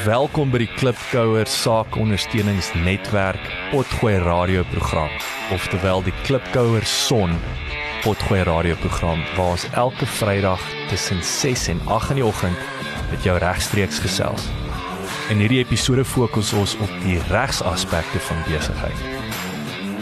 Welkom 0.00 0.48
by 0.48 0.56
die 0.62 0.70
Klipkouer 0.72 1.44
Saakondersteuningsnetwerk 1.46 3.42
Potgooi 3.70 4.14
radioprogram, 4.24 5.10
oftewel 5.52 6.00
die 6.02 6.14
Klipkouer 6.24 6.86
Son 6.88 7.36
Potgooi 8.00 8.40
radioprogram 8.48 9.20
waar 9.36 9.52
ons 9.52 9.66
elke 9.76 10.08
Vrydag 10.08 10.64
tussen 10.88 11.20
6 11.22 11.66
en 11.74 11.82
8 11.92 12.14
in 12.14 12.22
die 12.22 12.24
oggend 12.24 12.56
met 13.10 13.26
jou 13.28 13.36
regstreeks 13.38 14.00
gesels. 14.00 14.46
In 15.30 15.44
hierdie 15.44 15.60
episode 15.60 16.06
fokus 16.08 16.54
ons 16.56 16.72
op 16.80 16.94
die 17.04 17.18
regsaspekte 17.28 18.22
van 18.30 18.40
besigheid. 18.48 19.04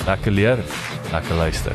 Lekker 0.06 0.32
leer, 0.32 0.62
lekker 1.10 1.34
luister. 1.42 1.74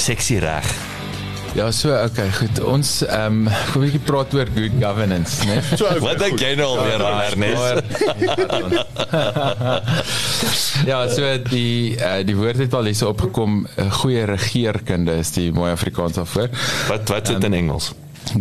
Sexy 0.00 0.40
reg. 0.40 0.91
Ja, 1.54 1.70
so 1.70 1.92
okay, 1.92 2.30
goed. 2.32 2.60
Ons 2.64 3.02
ehm 3.04 3.46
um, 3.46 3.48
kom 3.72 3.82
'n 3.82 3.84
bietjie 3.84 4.00
praat 4.06 4.34
oor 4.34 4.48
good 4.54 4.72
governance, 4.80 5.44
né? 5.44 5.60
So, 5.78 5.84
Wat 6.00 6.18
dink 6.18 6.40
jy 6.40 6.54
nou 6.56 6.68
alweer 6.78 7.04
aan 7.04 7.20
Ernest? 7.28 7.84
ja, 10.90 11.08
so 11.12 11.28
die 11.50 11.96
uh, 11.98 12.22
die 12.24 12.36
woord 12.36 12.62
het 12.64 12.74
al 12.74 12.88
hierso 12.88 13.12
opgekom, 13.12 13.66
'n 13.76 13.90
goeie 14.00 14.24
regeerkunde 14.24 15.18
is 15.20 15.30
die 15.36 15.52
mooi 15.52 15.72
Afrikaans 15.72 16.16
daarvoor. 16.16 16.48
Wat 16.88 17.08
wat 17.08 17.26
sit 17.26 17.44
um, 17.44 17.52
in 17.52 17.54
Engels? 17.64 17.92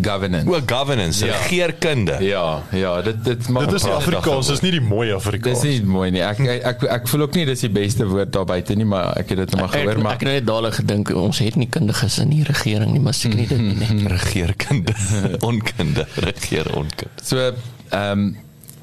Governance. 0.02 0.50
O, 0.50 0.60
governance, 0.66 1.26
ja. 1.26 1.38
regeerkunde. 1.38 2.18
Ja, 2.24 2.64
ja, 2.72 3.02
dit 3.02 3.24
dit 3.24 3.48
maak 3.50 3.70
Dit 3.70 3.74
is 3.74 3.88
Afrikaans, 3.90 4.48
dis 4.48 4.62
nie 4.62 4.72
die 4.72 4.82
mooi 4.82 5.12
Afrikaans. 5.14 5.62
Dis 5.62 5.80
nie 5.80 5.88
mooi 5.88 6.12
nie. 6.12 6.22
Ek 6.26 6.40
ek 6.40 6.68
ek, 6.73 6.86
ek 6.98 7.10
voel 7.12 7.26
ook 7.28 7.40
nie 7.40 7.46
dis 7.50 7.66
die 7.66 7.72
beste 7.73 8.08
woord 8.10 8.32
daar 8.34 8.46
buite 8.50 8.78
nie, 8.78 8.88
maar 8.88 9.18
ek 9.20 9.34
het 9.34 9.44
dit 9.44 9.56
net 9.56 9.60
maar 9.62 9.73
gehoor 9.73 10.04
maar 10.04 10.20
ek 10.20 10.26
het 10.26 10.34
net 10.40 10.48
dadelik 10.48 10.78
gedink 10.82 11.14
ons 11.16 11.42
het 11.44 11.58
nie 11.60 11.70
kundiges 11.72 12.20
in 12.23 12.32
die 12.34 12.44
regering 12.48 12.94
nie, 12.94 13.04
maar 13.04 13.18
seker 13.18 13.38
nie 13.42 13.50
dit 13.50 13.60
nie. 13.60 13.80
Nee. 13.92 14.08
regeerkunde, 14.08 14.94
onkunde, 15.50 16.06
regeer 16.23 16.70
onkunde. 16.76 17.26
So, 17.26 17.52
ehm 17.90 18.12
um, 18.12 18.26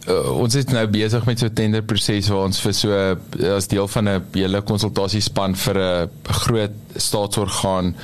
uh, 0.08 0.30
ons 0.42 0.54
is 0.58 0.68
nou 0.72 0.84
besig 0.90 1.24
met 1.28 1.38
so 1.38 1.46
'n 1.46 1.54
tenderproses 1.54 2.28
waar 2.28 2.44
ons 2.48 2.60
vir 2.60 2.74
so 2.74 3.16
as 3.56 3.68
deel 3.68 3.88
van 3.88 4.08
'n 4.08 4.24
hele 4.32 4.62
konsultasiespan 4.62 5.56
vir 5.56 5.76
'n 5.78 6.10
groot 6.24 6.74
staatsorgaan 6.96 7.94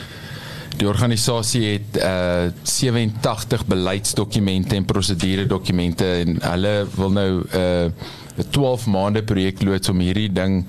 Die 0.77 0.89
organisasie 0.89 1.65
het 1.73 1.99
uh 2.03 2.51
87 2.63 3.67
beleidsdokumente 3.67 4.77
en 4.77 4.85
proseduredokumente 4.85 6.07
en 6.25 6.41
hulle 6.43 6.75
wil 6.97 7.11
nou 7.11 7.31
uh 7.45 7.87
'n 8.35 8.51
12 8.51 8.87
maande 8.87 9.23
projek 9.23 9.63
loods 9.63 9.89
om 9.89 10.01
hierdie 10.03 10.33
ding 10.33 10.65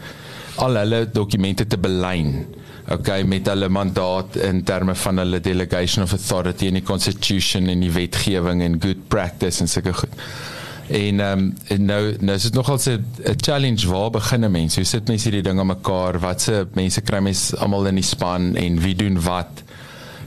al 0.62 0.76
hulle 0.76 1.10
dokumente 1.12 1.68
te 1.68 1.78
belyn. 1.78 2.46
Okay, 2.90 3.24
met 3.24 3.48
hulle 3.50 3.70
mandaat 3.70 4.36
in 4.36 4.64
terme 4.64 4.96
van 4.96 5.18
hulle 5.18 5.40
delegation 5.40 6.04
of 6.04 6.12
authority 6.12 6.66
in 6.70 6.78
die 6.78 6.86
constitution 6.86 7.68
en 7.68 7.80
die 7.82 7.92
wetgewing 7.92 8.62
en 8.62 8.78
good 8.82 9.08
practice 9.08 9.62
en 9.62 9.68
sulke 9.68 9.94
goed. 9.94 10.14
En 10.88 11.20
ehm 11.20 11.40
um, 11.40 11.54
en 11.68 11.86
nou 11.86 12.02
nou 12.20 12.36
is 12.36 12.44
dit 12.44 12.54
nogal 12.54 12.78
'n 12.78 13.06
challenge 13.36 13.88
waar 13.90 14.10
begin 14.10 14.52
mense? 14.52 14.80
Hoe 14.80 14.86
sit 14.86 15.08
mense 15.08 15.30
hierdie 15.30 15.44
ding 15.50 15.60
aan 15.60 15.68
mekaar? 15.74 16.20
Watse 16.20 16.68
mense 16.74 17.02
kry 17.02 17.20
mense 17.20 17.58
almal 17.58 17.88
in 17.88 17.96
die 17.96 18.04
span 18.04 18.56
en 18.56 18.82
wie 18.82 18.96
doen 18.96 19.22
wat? 19.22 19.65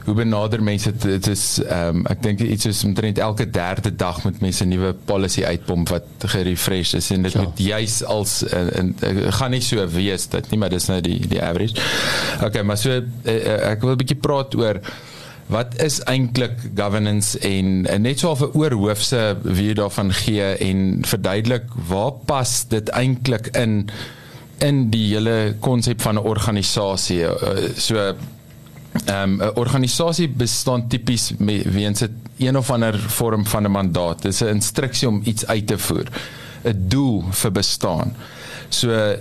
Hoe 0.09 0.17
benader 0.17 0.61
mense 0.63 0.89
dit 0.91 1.03
dit 1.05 1.27
is 1.29 1.43
ehm 1.61 1.99
um, 2.01 2.05
ek 2.09 2.23
dink 2.25 2.39
iets 2.41 2.65
is 2.69 2.81
omtrent 2.87 3.19
elke 3.21 3.45
derde 3.53 3.91
dag 3.95 4.23
met 4.25 4.39
mense 4.41 4.65
'n 4.65 4.71
nuwe 4.73 4.93
policy 5.11 5.43
uitpomp 5.45 5.91
wat 5.93 6.25
gerefresh 6.33 6.93
is 6.97 7.11
en 7.13 7.27
dit 7.27 7.35
ja. 7.37 7.43
moet 7.43 7.59
juis 7.61 7.99
als 8.03 8.41
en 8.49 8.95
gaan 9.37 9.53
nie 9.53 9.61
so 9.61 9.85
wees 9.93 10.25
dit 10.33 10.49
nie 10.51 10.59
maar 10.59 10.73
dis 10.73 10.87
nou 10.89 11.01
die 11.01 11.19
die 11.27 11.41
average. 11.43 11.77
Okay, 12.43 12.63
maar 12.63 12.77
so 12.77 12.89
uh, 12.89 13.69
ek 13.69 13.85
wil 13.85 13.93
'n 13.93 14.01
bietjie 14.01 14.17
praat 14.17 14.55
oor 14.57 14.81
wat 15.49 15.77
is 15.81 15.99
eintlik 16.05 16.57
governance 16.75 17.37
en, 17.39 17.85
en 17.85 18.01
net 18.01 18.19
so 18.19 18.33
'n 18.33 18.57
oorhoofse 18.57 19.37
wie 19.43 19.73
daarvan 19.73 20.13
gee 20.13 20.49
en 20.57 21.05
verduidelik 21.05 21.69
waar 21.87 22.17
pas 22.25 22.65
dit 22.67 22.89
eintlik 22.89 23.53
in 23.53 23.89
in 24.59 24.89
die 24.89 25.13
hele 25.13 25.55
konsep 25.59 26.01
van 26.01 26.17
'n 26.17 26.25
organisasie 26.33 27.25
so 27.77 28.15
Ehm 29.05 29.41
um, 29.41 29.41
'n 29.41 29.55
organisasie 29.55 30.29
bestaan 30.29 30.87
tipies 30.87 31.31
weens 31.63 32.01
'n 32.01 32.21
een 32.37 32.57
of 32.57 32.71
ander 32.71 32.99
vorm 32.99 33.45
van 33.45 33.63
'n 33.63 33.71
mandaat. 33.71 34.21
Dit 34.21 34.33
is 34.33 34.41
'n 34.41 34.47
instruksie 34.47 35.07
om 35.07 35.21
iets 35.23 35.45
uit 35.45 35.67
te 35.67 35.77
voer. 35.77 36.07
'n 36.63 36.85
Doel 36.87 37.23
vir 37.29 37.51
bestaan. 37.51 38.15
So 38.69 38.89
uh, 38.89 39.15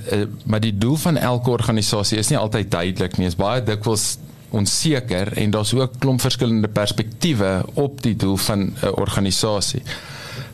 maar 0.44 0.60
die 0.60 0.78
doel 0.78 0.96
van 0.96 1.16
elke 1.16 1.50
organisasie 1.50 2.18
is 2.18 2.28
nie 2.28 2.38
altyd 2.38 2.70
duidelik 2.70 3.16
nie. 3.16 3.28
Dit 3.28 3.38
is 3.38 3.44
baie 3.44 3.62
dikwels 3.62 4.16
onseker 4.50 5.32
en 5.32 5.50
daar's 5.50 5.74
ook 5.74 5.98
klomp 5.98 6.20
verskillende 6.20 6.68
perspektiewe 6.68 7.64
op 7.74 8.02
die 8.02 8.16
doel 8.16 8.36
van 8.36 8.60
'n 8.60 8.74
organisasie. 8.94 9.82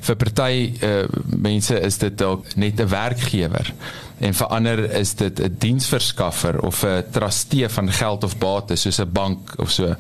Vir 0.05 0.17
party 0.21 0.57
uh, 0.85 1.05
mense 1.41 1.77
is 1.81 1.99
dit 1.99 2.17
dalk 2.19 2.57
net 2.61 2.81
'n 2.81 2.89
werkgewer 2.89 3.73
en 4.21 4.35
vir 4.35 4.47
ander 4.47 4.79
is 5.01 5.15
dit 5.15 5.41
'n 5.41 5.57
diensverskaffer 5.59 6.61
of 6.61 6.85
'n 6.85 7.05
trustee 7.11 7.69
van 7.69 7.91
geld 7.93 8.25
of 8.25 8.39
bates 8.39 8.81
soos 8.81 9.01
'n 9.01 9.13
bank 9.13 9.55
of 9.57 9.71
so. 9.71 9.95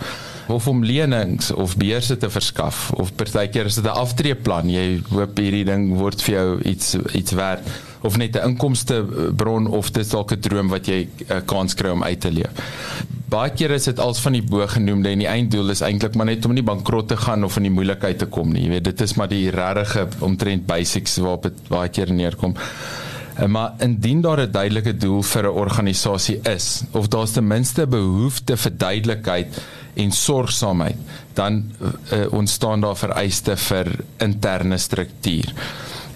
Of 0.48 0.68
om 0.68 0.84
lenings 0.84 1.50
of 1.50 1.76
beurse 1.76 2.16
te 2.16 2.30
verskaf 2.30 2.90
of 2.92 3.14
partykeer 3.14 3.64
is 3.64 3.74
dit 3.74 3.84
'n 3.84 3.96
aftreeplan. 4.04 4.70
Jy 4.70 5.02
hoop 5.08 5.38
hierdie 5.38 5.64
ding 5.64 5.96
word 5.96 6.22
vir 6.22 6.34
jou 6.34 6.60
iets 6.62 6.96
iets 7.14 7.32
werd 7.32 7.64
of 8.02 8.16
net 8.16 8.36
'n 8.36 8.48
inkomste 8.48 9.04
bron 9.36 9.66
of 9.66 9.90
dit 9.90 10.10
dalk 10.10 10.32
'n 10.32 10.40
droom 10.40 10.68
wat 10.68 10.86
jy 10.86 11.08
'n 11.28 11.44
kans 11.44 11.74
kry 11.74 11.90
om 11.90 12.02
uit 12.02 12.20
te 12.20 12.30
leef 12.30 12.52
baie 13.28 13.50
keer 13.50 13.70
is 13.70 13.84
dit 13.84 13.98
als 13.98 14.20
van 14.20 14.32
die 14.32 14.42
bo 14.42 14.66
genoemde 14.66 15.08
en 15.10 15.18
die 15.18 15.30
einddoel 15.30 15.70
is 15.70 15.80
eintlik 15.80 16.14
maar 16.14 16.26
net 16.26 16.44
om 16.44 16.52
nie 16.52 16.62
bankrot 16.62 17.08
te 17.08 17.16
gaan 17.16 17.44
of 17.44 17.56
in 17.56 17.62
die 17.68 17.74
moeilikheid 17.74 18.18
te 18.18 18.26
kom 18.26 18.52
nie 18.52 18.66
jy 18.66 18.74
weet 18.76 18.84
dit 18.84 19.00
is 19.00 19.16
maar 19.16 19.28
die 19.28 19.50
regte 19.50 20.08
omtrent 20.20 20.66
basics 20.66 21.16
waarop 21.16 21.42
dit 21.42 21.64
baie 21.68 21.88
keer 21.88 22.12
neerkom 22.12 22.56
Eh, 23.34 23.46
maar 23.46 23.72
indien 23.78 24.20
daar 24.20 24.40
'n 24.40 24.50
duidelike 24.50 24.96
doel 24.96 25.22
vir 25.22 25.44
'n 25.44 25.56
organisasie 25.64 26.40
is 26.42 26.82
of 26.90 27.08
daar's 27.08 27.30
ten 27.30 27.46
minste 27.46 27.86
behoefte 27.86 28.56
vir 28.56 28.76
duidelikheid 28.76 29.62
en 29.94 30.12
sorgsaamheid, 30.12 30.96
dan 31.32 31.72
uh, 32.12 32.32
ontstaan 32.32 32.80
daar 32.80 32.96
vereiste 32.96 33.56
vir 33.56 33.86
interne 34.16 34.78
struktuur. 34.78 35.52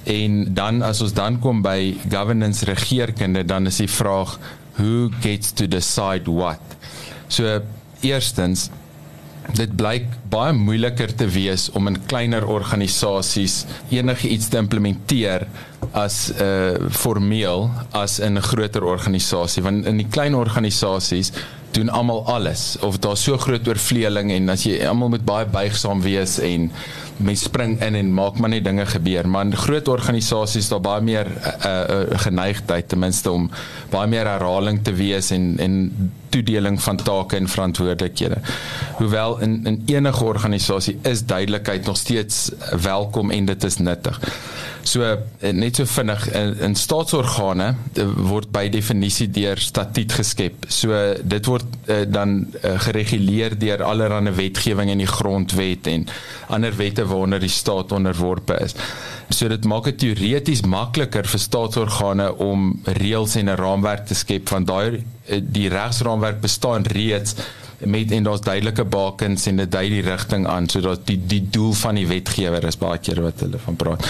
En 0.03 0.55
dan 0.55 0.83
as 0.83 1.01
ons 1.01 1.13
dan 1.13 1.39
kom 1.39 1.63
by 1.63 1.97
governance 2.11 2.65
regeerkunde, 2.65 3.45
dan 3.45 3.67
is 3.67 3.77
die 3.77 3.91
vraag 3.91 4.39
who 4.75 5.11
gets 5.21 5.53
to 5.53 5.69
decide 5.69 6.31
what. 6.31 6.61
So 7.29 7.61
eerstens 8.01 8.69
dit 9.57 9.71
blyk 9.77 10.09
baie 10.29 10.53
moeiliker 10.53 11.13
te 11.17 11.29
wees 11.33 11.69
om 11.79 11.89
in 11.89 11.97
kleiner 12.11 12.45
organisasies 12.49 13.63
enigiets 13.95 14.51
te 14.53 14.61
implementeer 14.61 15.47
as 15.97 16.31
'n 16.31 16.43
uh, 16.43 16.91
formeel 16.91 17.71
as 17.93 18.19
in 18.21 18.37
'n 18.37 18.43
groter 18.43 18.85
organisasie 18.85 19.63
want 19.63 19.87
in 19.87 19.97
die 19.97 20.11
klein 20.11 20.35
organisasies 20.35 21.33
doen 21.79 21.91
almal 21.95 22.25
alles 22.27 22.77
of 22.87 22.99
daar's 22.99 23.23
so 23.23 23.39
groot 23.39 23.69
oorvleeling 23.69 24.33
en 24.35 24.49
as 24.55 24.67
jy 24.67 24.81
almal 24.87 25.13
moet 25.15 25.27
baie 25.29 25.47
buigsaam 25.47 26.03
wees 26.05 26.39
en 26.45 26.71
mens 27.19 27.43
spring 27.49 27.81
in 27.83 27.97
en 27.99 28.13
maak 28.15 28.39
maar 28.39 28.51
net 28.53 28.65
dinge 28.65 28.87
gebeur. 28.87 29.27
Maar 29.29 29.49
in 29.49 29.57
groot 29.57 29.89
organisasies 29.89 30.69
daar 30.71 30.83
baie 30.83 31.03
meer 31.03 31.27
'n 31.27 31.67
uh, 31.67 31.73
uh, 31.91 32.19
geneigtheid 32.25 32.89
ten 32.89 32.99
minste 32.99 33.31
om 33.31 33.51
baie 33.91 34.09
meer 34.09 34.27
herhaling 34.27 34.85
te 34.85 34.93
wees 34.93 35.31
en 35.31 35.55
en 35.59 35.75
toedeling 36.29 36.83
van 36.83 36.97
take 36.97 37.37
en 37.37 37.49
verantwoordelikhede. 37.49 38.39
Hoewel 38.97 39.39
in 39.41 39.67
in 39.67 39.83
enige 39.87 40.25
organisasie 40.25 40.99
is 41.03 41.27
duidelikheid 41.27 41.87
nog 41.87 41.97
steeds 41.97 42.51
welkom 42.83 43.31
en 43.31 43.45
dit 43.45 43.65
is 43.65 43.77
nuttig. 43.77 44.21
So 44.89 45.05
eh, 45.05 45.53
net 45.53 45.77
so 45.77 45.85
vinnig 45.85 46.23
in, 46.33 46.55
in 46.65 46.75
staatsorgane 46.79 47.67
eh, 47.93 48.07
word 48.31 48.49
by 48.55 48.69
definisie 48.73 49.29
deur 49.35 49.61
statuut 49.61 50.15
geskep. 50.17 50.65
So 50.73 50.97
dit 51.21 51.51
word 51.51 51.67
uh, 51.91 52.05
dan 52.09 52.39
uh, 52.63 52.77
gereguleer 52.87 53.57
deur 53.61 53.85
allerlei 53.85 54.33
wetgewing 54.39 54.93
in 54.93 55.03
die 55.03 55.11
grondwet 55.11 55.91
en 55.93 56.07
ander 56.49 56.77
wette 56.79 57.05
waaronder 57.09 57.43
die 57.43 57.53
staat 57.53 57.93
onderworpe 57.93 58.57
is. 58.65 58.77
So 59.29 59.49
dit 59.49 59.65
maak 59.65 59.85
dit 59.85 59.99
teoreties 59.99 60.65
makliker 60.65 61.27
vir 61.29 61.41
staatsorgane 61.41 62.31
om 62.45 62.81
reëls 62.85 63.37
en 63.37 63.49
'n 63.49 63.57
raamwerk 63.57 64.07
te 64.07 64.15
skep 64.15 64.49
van 64.49 64.65
daai 64.65 65.05
die 65.43 65.69
regsraamwerk 65.69 66.41
bestaan 66.41 66.83
reeds 66.83 67.35
met 67.79 68.11
en 68.11 68.23
daar's 68.23 68.41
duidelike 68.41 68.85
bakens 68.85 69.47
en 69.47 69.57
dit 69.57 69.71
dui 69.71 69.89
die 69.89 70.03
rigting 70.03 70.47
aan 70.51 70.67
sodat 70.69 71.05
die 71.07 71.19
die 71.31 71.43
doel 71.51 71.73
van 71.79 71.95
die 71.95 72.07
wetgewer 72.11 72.65
is 72.67 72.79
baie 72.79 72.99
keer 72.99 73.21
wat 73.23 73.45
hulle 73.45 73.61
van 73.63 73.77
praat. 73.79 74.07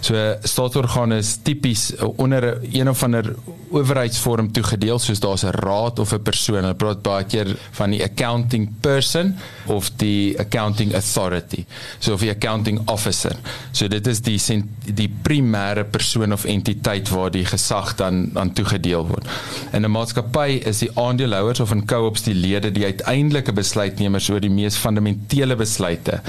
So 0.00 0.16
staatsorgane 0.42 1.18
is 1.20 1.34
tipies 1.44 1.90
onder 2.16 2.46
een 2.72 2.88
of 2.88 3.02
ander 3.04 3.34
owerheidsvorm 3.72 4.50
toegedeel 4.52 4.98
soos 4.98 5.20
daar's 5.20 5.44
'n 5.44 5.52
raad 5.52 5.98
of 5.98 6.12
'n 6.12 6.22
persoon. 6.22 6.62
Hulle 6.62 6.74
praat 6.74 7.02
baie 7.02 7.24
keer 7.24 7.56
van 7.70 7.90
die 7.90 8.02
accounting 8.02 8.68
person 8.80 9.36
of 9.66 9.90
die 9.96 10.38
accounting 10.38 10.94
authority. 10.94 11.64
So 11.98 12.12
of 12.12 12.20
die 12.20 12.30
accounting 12.30 12.80
officer. 12.88 13.36
So 13.72 13.88
dit 13.88 14.06
is 14.06 14.20
die 14.20 14.38
die 14.84 15.08
primêre 15.22 15.84
persoon 15.84 16.32
of 16.32 16.44
entiteit 16.44 17.08
waar 17.08 17.30
die 17.30 17.44
gesag 17.48 17.94
dan 17.96 18.30
aan 18.34 18.52
toegedeel 18.52 19.06
word. 19.08 19.28
In 19.72 19.84
'n 19.84 19.90
maatskappy 19.90 20.60
is 20.64 20.78
die 20.78 20.90
aandeelhouers 20.94 21.60
of 21.60 21.72
in 21.72 21.86
co-ops 21.86 22.22
die 22.22 22.34
lede 22.34 22.72
die 22.72 22.84
uiteindelike 22.84 23.52
besluitnemers 23.52 24.30
oor 24.30 24.40
die 24.40 24.50
mees 24.50 24.76
fundamentele 24.76 25.56
besluite 25.56 26.20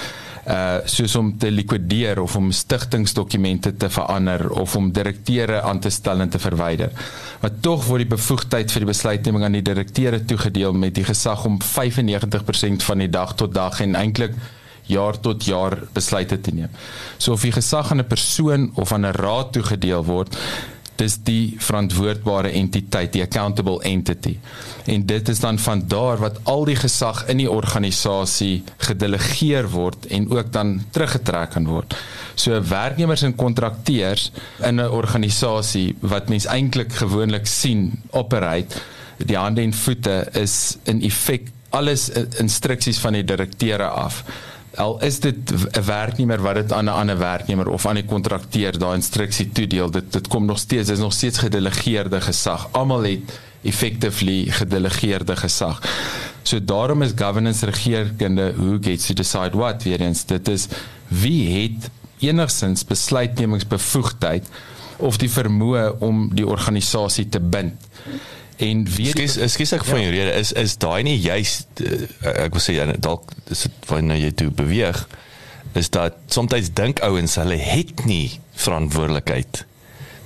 uh 0.44 0.80
soos 0.86 1.16
om 1.16 1.30
te 1.40 1.52
likwideer 1.52 2.20
of 2.20 2.36
om 2.36 2.52
stigtingsdokumente 2.52 3.78
te 3.78 3.90
verander 3.90 4.50
of 4.52 4.76
om 4.76 4.92
direkteure 4.92 5.62
aan 5.62 5.80
te 5.80 5.90
stel 5.90 6.19
en 6.19 6.30
te 6.30 6.40
verwyder. 6.40 6.92
Maar 7.42 7.52
tog 7.60 7.86
word 7.86 8.04
die 8.04 8.16
bevoegdheid 8.16 8.72
vir 8.72 8.84
die 8.84 8.90
besluitneming 8.92 9.44
aan 9.44 9.56
die 9.56 9.64
direkteure 9.64 10.19
toegedeel 10.26 10.74
met 10.74 10.96
die 10.96 11.08
gesag 11.08 11.46
om 11.46 11.62
95% 11.64 12.84
van 12.84 12.98
die 12.98 13.10
dag 13.10 13.36
tot 13.40 13.54
dag 13.54 13.80
en 13.80 13.96
eintlik 13.96 14.36
jaar 14.85 15.19
tot 15.19 15.45
jaar 15.45 15.77
besluite 15.94 16.41
te 16.41 16.51
neem. 16.51 16.69
So 17.18 17.33
of 17.33 17.41
die 17.41 17.51
gesag 17.51 17.91
aan 17.91 18.00
'n 18.00 18.07
persoon 18.07 18.71
of 18.75 18.91
aan 18.91 19.06
'n 19.06 19.15
raad 19.15 19.51
toegedeel 19.53 20.03
word, 20.03 20.38
dis 20.95 21.15
die 21.25 21.56
verantwoordbare 21.63 22.51
entiteit, 22.53 23.13
die 23.15 23.24
accountable 23.24 23.81
entity. 23.88 24.38
En 24.85 25.06
dit 25.06 25.30
is 25.30 25.39
dan 25.39 25.59
van 25.59 25.83
daar 25.88 26.21
wat 26.21 26.39
al 26.50 26.65
die 26.69 26.77
gesag 26.77 27.25
in 27.31 27.41
die 27.41 27.50
organisasie 27.50 28.63
gedelegeer 28.77 29.69
word 29.74 30.06
en 30.13 30.30
ook 30.30 30.51
dan 30.53 30.75
teruggetrek 30.91 31.56
kan 31.56 31.65
word. 31.65 31.95
So 32.35 32.62
werknemers 32.69 33.25
en 33.25 33.35
kontrakteurs 33.35 34.31
in 34.62 34.80
'n 34.80 34.89
organisasie 34.89 35.95
wat 36.00 36.30
mens 36.30 36.45
eintlik 36.45 36.94
gewoonlik 36.94 37.47
sien 37.47 38.01
operate, 38.12 38.77
die 39.18 39.38
hande 39.38 39.62
en 39.62 39.74
voete 39.74 40.27
is 40.33 40.77
in 40.83 41.01
effek 41.01 41.50
alles 41.69 42.09
instruksies 42.38 43.00
van 43.00 43.13
die 43.13 43.24
direkteure 43.24 43.88
af 43.88 44.24
al 44.75 45.02
is 45.02 45.20
dit 45.20 45.36
'n 45.52 45.86
werknemer 45.86 46.42
wat 46.42 46.56
dit 46.56 46.72
aan 46.72 46.86
'n 46.86 46.98
ander 47.02 47.18
werknemer 47.18 47.68
of 47.70 47.86
aan 47.86 47.98
'n 47.98 48.06
kontrakteur 48.06 48.78
daai 48.78 48.96
instruksie 48.96 49.52
toedeel 49.52 49.92
dit 49.92 50.14
dit 50.14 50.28
kom 50.28 50.46
nog 50.46 50.58
steeds 50.58 50.90
is 50.90 51.00
nog 51.00 51.14
steeds 51.14 51.38
gedelegeerde 51.38 52.22
gesag. 52.22 52.68
Almal 52.72 53.04
het 53.04 53.40
effectively 53.62 54.46
gedelegeerde 54.52 55.36
gesag. 55.36 55.81
So 56.42 56.64
daarom 56.64 57.02
is 57.02 57.12
governance 57.16 57.66
regeringskunde 57.66 58.54
who 58.56 58.78
gets 58.81 59.06
to 59.06 59.14
decide 59.14 59.58
what 59.58 59.84
weer 59.84 60.02
eens 60.02 60.25
dit 60.25 60.48
is 60.48 60.68
wie 61.08 61.62
het 61.62 61.90
enigsins 62.19 62.86
besluitnemingsbevoegdheid 62.86 64.48
of 64.98 65.18
die 65.18 65.30
vermoë 65.30 65.96
om 66.00 66.30
die 66.36 66.48
organisasie 66.48 67.30
te 67.30 67.40
bind 67.40 67.74
en 68.58 68.86
weet 68.96 69.20
ek 69.20 69.52
skus 69.52 69.74
ek 69.76 69.86
van 69.88 70.00
ja. 70.00 70.08
jou 70.08 70.14
rede. 70.16 70.32
Is 70.40 70.52
is 70.52 70.78
daai 70.82 71.04
nie 71.04 71.18
juist 71.18 71.82
uh, 71.82 72.08
ek 72.46 72.56
wil 72.56 72.64
sê 72.64 72.78
dalk 73.02 73.34
is 73.52 73.66
dit 73.68 73.90
wanneer 73.90 74.22
jy 74.22 74.32
toe 74.44 74.50
beweeg 74.54 75.04
is 75.80 75.90
dat 75.90 76.18
soms 76.30 76.70
dink 76.74 77.02
ouens 77.02 77.36
hulle 77.42 77.58
het 77.58 78.06
nie 78.06 78.40
verantwoordelikheid. 78.62 79.64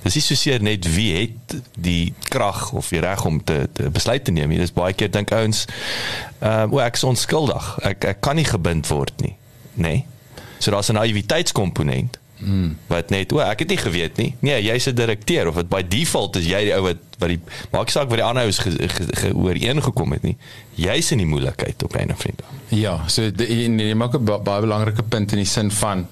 Dis 0.04 0.18
nie 0.18 0.24
soseer 0.24 0.62
net 0.62 0.86
wie 0.92 1.08
het 1.16 1.56
die 1.74 2.12
krag 2.28 2.72
of 2.76 2.92
die 2.92 3.00
reg 3.00 3.24
om 3.24 3.40
te 3.44 3.68
te 3.72 3.88
besluit 3.90 4.24
te 4.24 4.34
neem 4.34 4.52
dis 4.60 4.74
baie 4.76 4.92
keer 4.92 5.10
dink 5.10 5.32
ouens 5.32 5.64
ehm 6.40 6.68
uh, 6.68 6.76
o 6.76 6.84
ek 6.84 7.00
is 7.00 7.04
onskuldig. 7.08 7.74
Ek 7.88 8.04
ek 8.14 8.22
kan 8.24 8.36
nie 8.36 8.48
gebind 8.48 8.88
word 8.92 9.16
nie 9.24 9.36
nê? 9.78 9.82
Nee. 9.82 10.04
so 10.58 10.70
daar's 10.70 10.90
'n 10.90 10.98
naïwiteitskomponent 10.98 12.18
Hmm. 12.38 12.76
Wat 12.86 13.10
net, 13.10 13.32
o, 13.34 13.40
ek 13.42 13.64
het 13.64 13.72
nie 13.72 13.80
geweet 13.80 14.16
nie. 14.16 14.28
Nee, 14.46 14.62
jy's 14.62 14.86
'n 14.86 14.94
direkteur 14.94 15.48
of 15.48 15.54
wat 15.54 15.68
by 15.68 15.82
default 15.82 16.36
is 16.36 16.46
jy 16.46 16.64
die 16.68 16.74
ou 16.74 16.82
wat 16.82 17.02
wat 17.18 17.28
die 17.28 17.40
maak 17.72 17.90
saak 17.90 18.08
wat 18.08 18.18
die 18.18 18.24
ander 18.24 18.42
ou 18.42 18.48
is 18.48 18.60
ooreengekom 19.34 20.12
het 20.12 20.22
nie. 20.22 20.36
Jy's 20.74 21.10
in 21.10 21.18
die 21.18 21.26
moeilikheid 21.26 21.82
op 21.82 21.96
'n 21.96 22.14
vriend. 22.14 22.42
Ja, 22.68 23.08
so 23.08 23.22
jy 23.22 23.94
maak 23.94 24.14
'n 24.14 24.24
baie 24.24 24.60
belangrike 24.60 25.02
punt 25.02 25.32
in 25.32 25.38
die 25.38 25.46
sin 25.46 25.70
van 25.70 26.06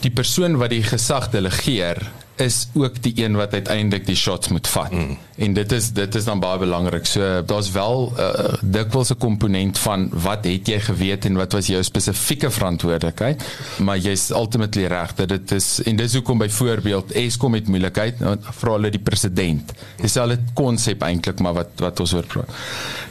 die 0.00 0.10
persoon 0.10 0.56
wat 0.56 0.70
die 0.70 0.82
gesag 0.82 1.30
delegeer 1.30 2.02
is 2.36 2.68
ook 2.74 3.02
die 3.02 3.12
een 3.24 3.36
wat 3.36 3.52
uiteindelik 3.52 4.06
die 4.06 4.16
shots 4.16 4.48
moet 4.48 4.68
vat. 4.68 4.92
Mm. 4.92 5.16
En 5.36 5.52
dit 5.52 5.72
is 5.72 5.90
dit 5.92 6.14
is 6.14 6.24
dan 6.24 6.40
baie 6.40 6.58
belangrik. 6.58 7.06
So 7.06 7.42
daar's 7.44 7.70
wel 7.70 8.12
'n 8.16 8.20
uh, 8.20 8.54
dikwels 8.60 9.10
'n 9.10 9.18
komponent 9.18 9.78
van 9.78 10.08
wat 10.12 10.44
het 10.44 10.66
jy 10.68 10.80
geweet 10.80 11.24
en 11.24 11.36
wat 11.36 11.52
was 11.52 11.66
jou 11.66 11.82
spesifieke 11.82 12.50
verantwoordelikheid? 12.50 13.42
Maar 13.78 13.98
jy's 13.98 14.30
ultimately 14.30 14.86
reg 14.86 15.14
dat 15.14 15.28
dit 15.28 15.50
is 15.50 15.82
en 15.82 15.96
dis 15.96 16.12
hoekom 16.12 16.38
byvoorbeeld 16.38 17.12
Eskom 17.12 17.54
het 17.54 17.68
moeilikheid 17.68 18.20
nou, 18.20 18.36
vra 18.40 18.72
hulle 18.72 18.90
die 18.90 19.00
president. 19.00 19.72
Dis 20.00 20.16
al 20.16 20.32
'n 20.32 20.48
konsep 20.54 21.02
eintlik 21.02 21.40
maar 21.40 21.54
wat 21.54 21.68
wat 21.76 22.00
ons 22.00 22.14
oor 22.14 22.26
praat. 22.26 22.50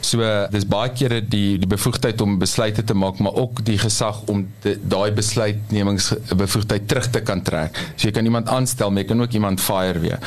So 0.00 0.20
uh, 0.20 0.46
dis 0.50 0.66
baie 0.66 0.92
kere 0.92 1.20
die 1.20 1.58
die 1.58 1.66
bevoegdheid 1.66 2.20
om 2.20 2.38
besluite 2.38 2.84
te 2.84 2.94
maak, 2.94 3.18
maar 3.18 3.34
ook 3.34 3.64
die 3.64 3.78
gesag 3.78 4.22
om 4.26 4.46
daai 4.62 5.12
besluitnemingsbevoegdheid 5.12 6.88
terug 6.88 7.10
te 7.10 7.20
kan 7.20 7.42
trek. 7.42 7.78
So 7.96 8.08
jy 8.08 8.14
kan 8.14 8.24
iemand 8.24 8.48
aanstel, 8.48 8.90
maar 8.90 9.02
jy 9.02 9.08
kan 9.08 9.15
ook 9.20 9.32
iemand 9.32 9.60
fire 9.60 9.98
weer 9.98 10.18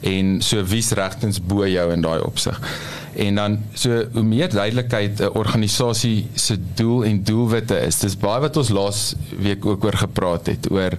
en 0.00 0.38
so 0.42 0.64
wie's 0.64 0.90
regtens 0.96 1.40
bo 1.44 1.66
jou 1.68 1.90
in 1.92 2.04
daai 2.04 2.20
opsig. 2.24 2.60
En 3.20 3.34
dan 3.34 3.58
so 3.74 4.04
hoe 4.12 4.22
meer 4.22 4.48
duidelikheid 4.48 5.20
'n 5.20 5.34
organisasie 5.36 6.28
se 6.34 6.56
doel 6.74 7.04
en 7.04 7.24
doelwitte 7.24 7.80
is. 7.80 7.98
Dis 7.98 8.16
baie 8.16 8.40
wat 8.40 8.56
ons 8.56 8.68
laas 8.68 9.14
week 9.38 9.66
ook 9.66 9.84
oor 9.84 9.96
gepraat 9.96 10.46
het 10.46 10.70
oor 10.70 10.96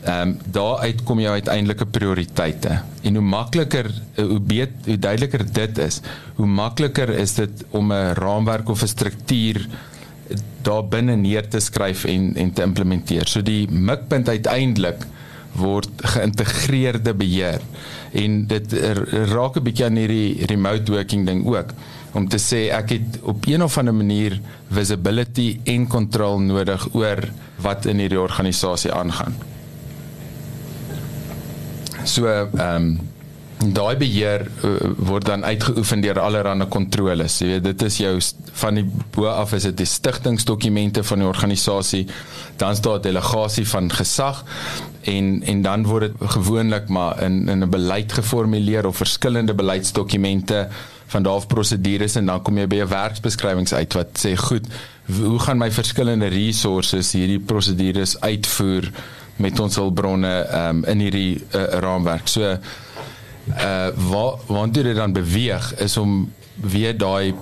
ehm 0.00 0.28
um, 0.28 0.38
daar 0.44 0.78
uitkom 0.78 1.20
jou 1.20 1.32
uiteindelike 1.32 1.86
prioriteite. 1.86 2.80
En 3.02 3.14
hoe 3.14 3.24
makliker 3.24 3.90
hoe 4.16 4.40
beter 4.40 4.72
hoe 4.84 4.98
duideliker 4.98 5.52
dit 5.52 5.78
is, 5.78 6.00
hoe 6.34 6.46
makliker 6.46 7.08
is 7.08 7.34
dit 7.34 7.64
om 7.70 7.92
'n 7.92 8.14
raamwerk 8.14 8.68
of 8.68 8.82
'n 8.82 8.86
struktuur 8.86 9.66
daar 10.62 10.88
binne 10.88 11.16
neer 11.16 11.48
te 11.48 11.60
skryf 11.60 12.04
en 12.04 12.36
en 12.36 12.52
te 12.52 12.62
implementeer. 12.62 13.26
So 13.26 13.42
die 13.42 13.70
mikpunt 13.70 14.28
uiteindelik 14.28 15.06
word 15.58 15.90
geïntegreerde 16.14 17.14
beheer 17.14 17.60
en 18.12 18.46
dit 18.46 18.72
raak 19.32 19.56
'n 19.56 19.62
bietjie 19.62 19.86
aan 19.86 19.96
hierdie 19.96 20.46
remote 20.46 20.92
working 20.92 21.26
ding 21.26 21.46
ook 21.46 21.74
om 22.12 22.28
te 22.28 22.38
sê 22.38 22.70
ek 22.74 22.90
het 22.90 23.18
op 23.22 23.46
een 23.46 23.62
of 23.62 23.78
ander 23.78 23.94
manier 23.94 24.40
visibility 24.70 25.60
en 25.64 25.86
kontrole 25.86 26.42
nodig 26.42 26.88
oor 26.94 27.28
wat 27.62 27.86
in 27.86 27.98
hierdie 27.98 28.20
organisasie 28.20 28.92
aangaan. 28.92 29.34
So 32.04 32.26
ehm 32.26 32.76
um, 32.76 33.00
daai 33.60 33.96
beheer 34.00 34.46
uh, 34.64 34.70
word 34.96 35.26
dan 35.28 35.44
uitgeoefen 35.44 36.00
deur 36.00 36.20
allerlei 36.20 36.66
kontroles. 36.68 37.40
Jy 37.42 37.48
weet 37.54 37.64
dit 37.64 37.82
is 37.82 37.98
jou 38.00 38.14
van 38.62 38.80
die 38.80 38.86
bo 39.14 39.28
af 39.28 39.52
is 39.56 39.66
dit 39.68 39.76
die 39.82 39.88
stigtingsdokumente 39.88 41.04
van 41.04 41.18
die 41.18 41.28
organisasie, 41.28 42.06
dan 42.56 42.72
is 42.76 42.80
daar 42.80 43.00
delegasie 43.04 43.66
van 43.68 43.90
gesag 43.92 44.44
en 45.08 45.42
en 45.42 45.62
dan 45.62 45.84
word 45.88 46.08
dit 46.08 46.30
gewoonlik 46.36 46.88
maar 46.88 47.22
in 47.22 47.48
in 47.48 47.64
'n 47.64 47.70
beleid 47.70 48.12
geformuleer 48.12 48.86
of 48.86 48.96
verskillende 48.96 49.54
beleidsdokumente 49.54 50.68
van 51.06 51.22
daardie 51.22 51.46
prosedures 51.46 52.16
en 52.16 52.26
dan 52.26 52.42
kom 52.42 52.58
jy 52.58 52.66
by 52.66 52.80
'n 52.80 52.88
werksbeskrywings 52.88 53.74
uit 53.74 53.92
wat 53.94 54.18
sê 54.26 54.36
goed, 54.36 54.66
hoe 55.06 55.38
gaan 55.38 55.58
my 55.58 55.70
verskillende 55.70 56.26
resources 56.26 57.12
hierdie 57.12 57.40
prosedures 57.40 58.20
uitvoer 58.20 58.90
met 59.36 59.60
ons 59.60 59.76
hulpbronne 59.76 60.34
um, 60.54 60.84
in 60.84 60.98
hierdie 60.98 61.40
uh, 61.54 61.64
raamwerk. 61.80 62.28
So 62.28 62.58
uh 63.48 63.88
waar 64.10 64.38
waar 64.46 64.72
dit 64.72 64.94
dan 64.96 65.12
beweeg 65.12 65.74
is 65.80 65.96
om 65.96 66.32
weer 66.54 66.98
daai 66.98 67.34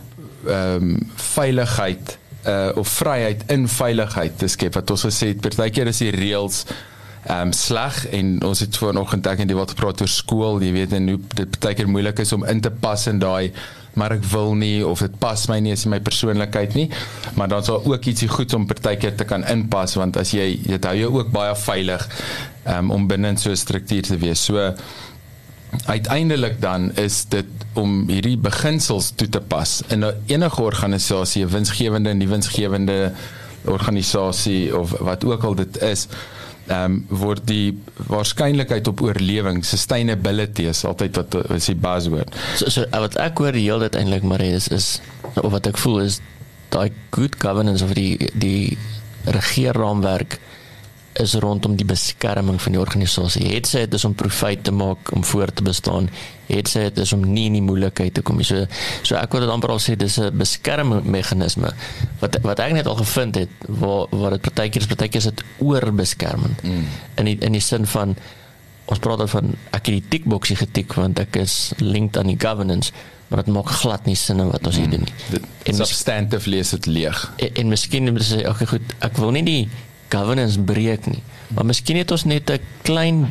ehm 0.46 0.74
um, 0.74 1.10
veiligheid 1.14 2.18
uh 2.46 2.68
of 2.74 2.88
vryheid 2.88 3.42
in 3.46 3.68
veiligheid 3.68 4.38
te 4.38 4.46
skep. 4.48 4.74
Wat 4.74 4.90
ons 4.90 5.04
gesê 5.04 5.32
het 5.34 5.40
partykeer 5.40 5.86
is 5.86 5.98
die 6.04 6.14
reëls 6.14 6.64
ehm 7.26 7.48
um, 7.50 7.52
sleg 7.52 8.06
en 8.14 8.38
ons 8.46 8.60
het 8.60 8.76
vanoggend 8.76 9.26
ek 9.26 9.42
en 9.42 9.50
die 9.50 9.58
wat 9.58 9.74
praat 9.74 10.00
oor 10.00 10.08
skool 10.08 10.62
jy 10.62 10.72
weet 10.72 10.94
en 10.96 11.08
hoe 11.08 11.18
dit 11.34 11.58
baie 11.60 11.74
keer 11.74 11.90
moeilik 11.90 12.22
is 12.24 12.32
om 12.32 12.46
in 12.46 12.60
te 12.60 12.70
pas 12.70 13.06
in 13.10 13.18
daai 13.18 13.52
maar 13.98 14.14
ek 14.14 14.24
wil 14.30 14.54
nie 14.58 14.78
of 14.86 15.02
dit 15.02 15.18
pas 15.20 15.44
my 15.50 15.58
nie 15.64 15.74
is 15.74 15.86
my 15.90 15.98
persoonlikheid 16.04 16.76
nie. 16.78 16.86
Maar 17.38 17.50
dan 17.50 17.64
sal 17.66 17.82
ook 17.82 18.06
ietsie 18.10 18.30
goed 18.30 18.54
om 18.54 18.68
partykeer 18.70 19.16
te 19.18 19.26
kan 19.28 19.44
inpas 19.50 19.96
want 19.98 20.18
as 20.20 20.32
jy 20.36 20.48
dit 20.62 20.88
hou 20.88 20.94
jou 20.98 21.10
ook 21.18 21.32
baie 21.34 21.54
veilig 21.58 22.06
um, 22.68 22.92
om 22.94 23.08
binne 23.10 23.34
so 23.36 23.50
'n 23.50 23.56
struktuur 23.56 24.02
te 24.02 24.18
wees. 24.18 24.44
So 24.44 24.74
uiteindelik 25.84 26.60
dan 26.60 26.90
is 26.96 27.24
dit 27.28 27.46
om 27.78 28.08
hierdie 28.08 28.38
beginsels 28.40 29.12
toe 29.16 29.28
te 29.28 29.40
pas 29.40 29.78
in 29.92 30.06
enige 30.26 30.62
organisasie 30.62 31.46
winsgewende 31.46 32.10
en 32.10 32.18
nie 32.22 32.28
winsgewende 32.28 33.12
organisasie 33.68 34.76
of 34.76 34.94
wat 35.04 35.24
ook 35.24 35.44
al 35.44 35.54
dit 35.54 35.80
is 35.82 36.06
ehm 36.68 36.84
um, 36.84 36.96
word 37.08 37.46
die 37.48 37.72
waarskynlikheid 38.12 38.88
op 38.90 39.00
oorlewing 39.00 39.62
sustainability 39.64 40.66
is 40.68 40.84
altyd 40.84 41.16
wat 41.16 41.36
is 41.56 41.68
die 41.70 41.76
buzzword. 41.80 42.34
So, 42.60 42.68
so 42.68 42.84
wat 42.92 43.16
ek 43.16 43.40
hoor 43.40 43.56
heel 43.56 43.80
dit 43.80 43.96
eintlik 43.96 44.26
maar 44.28 44.44
is 44.44 44.68
is 44.68 44.88
of 45.40 45.48
wat 45.54 45.70
ek 45.70 45.80
voel 45.80 46.02
is 46.04 46.20
daai 46.68 46.92
good 47.16 47.38
governance 47.40 47.84
of 47.84 47.94
die 47.96 48.18
die 48.36 48.76
regeerraamwerk 49.24 50.36
is 51.22 51.34
rondom 51.42 51.76
die 51.78 51.86
beskerming 51.88 52.60
van 52.62 52.74
die 52.74 52.80
organisasie. 52.80 53.46
Het 53.50 53.68
sy 53.68 53.84
dit 53.86 53.96
is 53.98 54.04
om 54.06 54.14
profit 54.18 54.62
te 54.64 54.74
maak 54.74 55.12
om 55.16 55.24
voort 55.24 55.56
te 55.58 55.64
bestaan. 55.66 56.08
Het 56.48 56.70
sy 56.70 56.84
dit 56.88 57.02
is 57.04 57.12
om 57.16 57.24
nie 57.26 57.48
in 57.50 57.58
die 57.58 57.64
moeilikheid 57.64 58.14
te 58.16 58.24
kom 58.24 58.40
nie. 58.40 58.46
So 58.48 58.66
so 59.02 59.18
ek 59.18 59.34
wil 59.34 59.44
dit 59.44 59.52
amper 59.52 59.74
al 59.74 59.82
sê 59.82 59.96
dis 59.98 60.18
'n 60.18 60.30
beskermingsmeganisme 60.38 61.74
wat 62.20 62.40
wat 62.42 62.58
ek 62.60 62.72
net 62.72 62.86
al 62.86 62.98
gevind 63.02 63.34
het 63.34 63.50
waar 63.68 64.06
waar 64.10 64.30
dit 64.36 64.42
partykeer 64.48 64.82
is 64.82 64.92
partykeer 64.94 65.20
is 65.20 65.30
dit 65.32 65.44
oorbeskermend. 65.58 66.62
Mm. 66.62 66.86
In 67.16 67.24
die, 67.24 67.36
in 67.40 67.52
die 67.52 67.60
sin 67.60 67.86
van 67.86 68.16
ons 68.86 68.98
praat 68.98 69.18
dan 69.18 69.28
van 69.28 69.54
ek 69.70 69.86
het 69.86 69.94
die 69.94 70.08
tickboxie 70.08 70.56
getik 70.56 70.94
want 70.94 71.18
ek 71.18 71.36
is 71.36 71.72
linked 71.78 72.16
aan 72.16 72.26
die 72.26 72.40
governance 72.40 72.92
maar 73.28 73.44
dit 73.44 73.52
maak 73.52 73.68
glad 73.68 74.06
nie 74.08 74.16
sin 74.16 74.40
wat 74.50 74.66
ons 74.66 74.76
hier 74.76 74.86
mm. 74.86 74.90
doen 74.90 75.04
nie. 75.04 75.42
En 75.68 75.74
substantive 75.74 76.48
lees 76.48 76.70
dit 76.70 76.86
leeg. 76.86 77.32
En, 77.36 77.50
en 77.54 77.68
miskien 77.68 78.08
moet 78.08 78.24
jy 78.24 78.38
sê 78.38 78.48
okay 78.48 78.66
goed, 78.66 78.94
ek 79.04 79.20
wil 79.20 79.34
nie 79.36 79.44
die 79.44 79.68
governance 80.08 80.58
breek 80.60 81.06
nie. 81.06 81.22
Maar 81.54 81.64
miskien 81.64 81.96
het 81.96 82.10
ons 82.10 82.24
net 82.24 82.50
'n 82.50 82.60
klein 82.82 83.28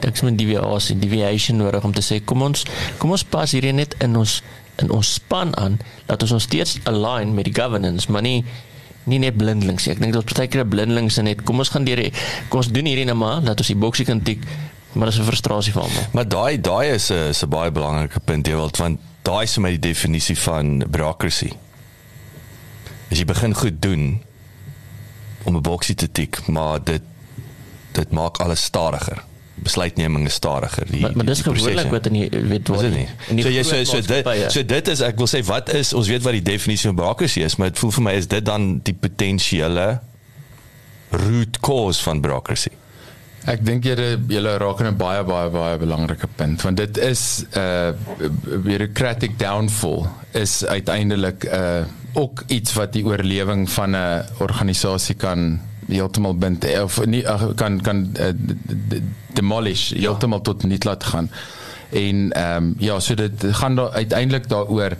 ek 0.00 0.16
sê 0.16 0.34
deviation, 0.34 1.00
deviation 1.00 1.56
nodig 1.56 1.84
om 1.84 1.92
te 1.92 2.02
sê 2.02 2.24
kom 2.24 2.42
ons 2.42 2.64
kom 2.98 3.10
ons 3.10 3.24
pas 3.24 3.50
hierdie 3.50 3.72
net 3.72 3.94
in 4.00 4.16
ons 4.16 4.42
in 4.76 4.90
ons 4.90 5.12
span 5.12 5.56
aan 5.56 5.78
dat 6.06 6.22
ons 6.22 6.32
ons 6.32 6.42
steeds 6.42 6.78
align 6.84 7.34
met 7.34 7.44
die 7.44 7.54
governance, 7.54 8.10
maar 8.10 8.22
nie 8.22 8.44
nie 9.06 9.18
net 9.22 9.36
blindelings 9.38 9.86
nie. 9.86 9.94
Ek 9.94 10.00
dink 10.02 10.12
dit 10.12 10.30
is 10.30 10.36
baie 10.36 10.48
keer 10.50 10.66
blindelings 10.66 11.18
en 11.18 11.24
net 11.24 11.42
kom 11.46 11.58
ons 11.62 11.68
gaan 11.68 11.84
deur 11.86 12.02
kom 12.48 12.58
ons 12.58 12.70
doen 12.74 12.84
hierdie 12.84 13.06
net 13.06 13.18
maar 13.18 13.42
dat 13.44 13.58
ons 13.62 13.70
die 13.70 13.78
boksie 13.78 14.04
kan 14.04 14.22
tik, 14.22 14.42
maar 14.94 15.10
dis 15.10 15.18
'n 15.18 15.24
frustrasie 15.24 15.72
vir 15.72 15.82
almal. 15.82 16.06
Maar 16.12 16.28
daai 16.28 16.60
daai 16.60 16.94
is 16.94 17.10
'n 17.10 17.30
is 17.30 17.42
'n 17.42 17.48
baie 17.48 17.70
belangrike 17.70 18.20
punt, 18.20 18.46
jy 18.46 18.54
wil 18.54 18.70
want 18.78 19.00
daai 19.22 19.44
is 19.44 19.54
vir 19.54 19.62
my 19.62 19.70
die 19.70 19.88
definisie 19.88 20.38
van 20.38 20.78
bureaucracy. 20.90 21.52
As 23.10 23.18
jy 23.18 23.24
begin 23.24 23.54
goed 23.54 23.80
doen, 23.82 24.20
om 25.46 25.56
'n 25.56 25.62
boksie 25.62 25.94
te 25.94 26.10
tik, 26.10 26.46
maar 26.46 26.84
dit 26.84 27.02
dit 27.92 28.10
maak 28.10 28.38
alles 28.44 28.62
stadiger. 28.62 29.22
Besluitneming 29.54 30.26
is 30.26 30.34
stadiger. 30.34 30.84
Die, 30.90 31.00
maar, 31.00 31.16
maar 31.16 31.24
dis 31.24 31.40
gewoonlik 31.40 31.90
wat 31.90 32.06
in 32.06 32.12
die 32.12 32.28
weet 32.30 32.68
wat 32.68 32.90
nie. 32.92 33.08
So 33.40 33.48
jy 33.48 33.62
so 33.62 33.84
so 33.84 34.00
dit 34.00 34.52
so 34.52 34.64
dit 34.64 34.88
is 34.88 35.00
ek 35.00 35.16
wil 35.16 35.30
sê 35.30 35.40
wat 35.48 35.72
is 35.72 35.92
ons 35.96 36.10
weet 36.12 36.22
wat 36.22 36.36
die 36.36 36.44
definisie 36.44 36.90
van 36.90 36.98
bureaucracy 37.00 37.40
is, 37.46 37.56
maar 37.56 37.72
dit 37.72 37.78
voel 37.78 37.94
vir 37.98 38.02
my 38.02 38.16
is 38.20 38.28
dit 38.28 38.44
dan 38.44 38.80
die 38.84 38.94
potensiële 38.94 39.86
root 41.10 41.60
cause 41.60 42.02
van 42.02 42.20
bureaucracy. 42.20 42.74
Ek 43.46 43.62
dink 43.64 43.84
julle 43.86 44.16
julle 44.28 44.56
raak 44.58 44.80
aan 44.82 44.92
'n 44.92 44.98
baie 44.98 45.24
baie 45.24 45.50
baie 45.50 45.76
belangrike 45.78 46.28
punt 46.36 46.62
want 46.62 46.76
dit 46.76 46.98
is 46.98 47.44
'n 47.54 47.58
uh, 47.58 47.92
bureaucratic 48.64 49.38
downfall 49.38 50.04
is 50.32 50.66
uiteindelik 50.66 51.44
'n 51.44 51.54
uh, 51.54 51.84
ook 52.16 52.42
iets 52.46 52.72
wat 52.72 52.92
die 52.92 53.04
oorlewing 53.04 53.70
van 53.70 53.90
'n 53.96 54.24
organisasie 54.38 55.14
kan 55.14 55.60
heeltemal 55.86 56.34
bind 56.34 56.64
of 56.82 57.04
nie 57.06 57.22
kan 57.54 57.80
kan 57.80 58.10
uh, 58.18 58.32
demolish 59.32 59.88
ja. 59.88 59.98
heeltemal 59.98 60.40
tot 60.40 60.64
niet 60.64 60.84
laat 60.84 61.04
gaan. 61.04 61.30
En 61.90 62.32
ehm 62.32 62.56
um, 62.56 62.74
ja, 62.78 63.00
so 63.00 63.14
dit 63.14 63.44
gaan 63.50 63.74
daar 63.74 63.90
uiteindelik 63.90 64.48
daaroor 64.48 64.96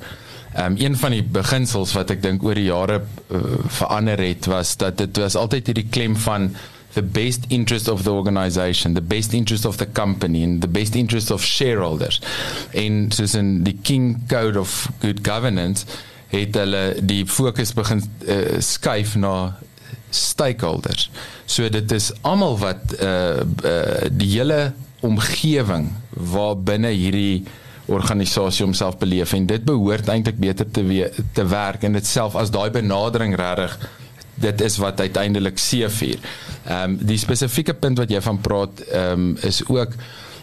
ehm 0.52 0.72
um, 0.72 0.74
een 0.78 0.96
van 0.96 1.10
die 1.10 1.22
beginsels 1.22 1.92
wat 1.92 2.10
ek 2.10 2.22
dink 2.22 2.44
oor 2.44 2.54
die 2.54 2.68
jare 2.68 3.02
uh, 3.30 3.40
verander 3.66 4.18
het 4.18 4.46
was 4.46 4.76
dat 4.76 4.98
dit 4.98 5.16
was 5.16 5.34
altyd 5.34 5.66
hierdie 5.66 5.88
klem 5.90 6.16
van 6.16 6.54
the 6.92 7.02
best 7.02 7.44
interest 7.48 7.88
of 7.88 8.02
the 8.02 8.10
organization, 8.10 8.94
the 8.94 9.02
best 9.02 9.32
interest 9.32 9.64
of 9.64 9.76
the 9.76 9.92
company 9.92 10.42
and 10.42 10.60
the 10.60 10.68
best 10.68 10.94
interest 10.94 11.30
of 11.30 11.44
shareholders. 11.44 12.20
En 12.70 13.10
soos 13.12 13.34
in 13.34 13.62
die 13.62 13.78
King 13.82 14.22
Code 14.28 14.60
of 14.60 14.88
Good 15.00 15.18
Governance 15.22 15.84
het 16.36 16.58
hulle 16.60 16.82
die 17.00 17.24
fokus 17.26 17.72
begin 17.76 18.02
uh, 18.26 18.58
skuif 18.60 19.14
na 19.16 19.56
stakeholders. 20.10 21.10
So 21.46 21.68
dit 21.68 21.92
is 21.92 22.12
almal 22.22 22.58
wat 22.58 22.96
uh, 23.00 23.42
uh 23.42 24.10
die 24.10 24.32
hele 24.38 24.72
omgewing 25.04 25.90
waar 26.10 26.56
binne 26.56 26.90
hierdie 26.94 27.44
organisasie 27.86 28.64
homself 28.64 28.98
beleef 28.98 29.32
en 29.36 29.46
dit 29.46 29.64
behoort 29.64 30.08
eintlik 30.10 30.38
beter 30.42 30.66
te 30.70 30.82
we 30.86 31.10
te 31.32 31.44
werk 31.46 31.84
en 31.86 31.94
dit 31.94 32.06
self 32.06 32.34
as 32.34 32.50
daai 32.50 32.70
benadering 32.74 33.36
regtig 33.38 33.76
dit 34.36 34.60
is 34.60 34.76
wat 34.76 35.00
uiteindelik 35.00 35.58
seefuur. 35.58 36.18
Ehm 36.66 36.96
um, 36.96 36.96
die 37.08 37.18
spesifieke 37.18 37.74
punt 37.74 37.98
wat 37.98 38.10
jy 38.12 38.20
van 38.20 38.40
praat 38.40 38.82
ehm 38.88 39.12
um, 39.12 39.36
is 39.40 39.62
ook 39.66 39.94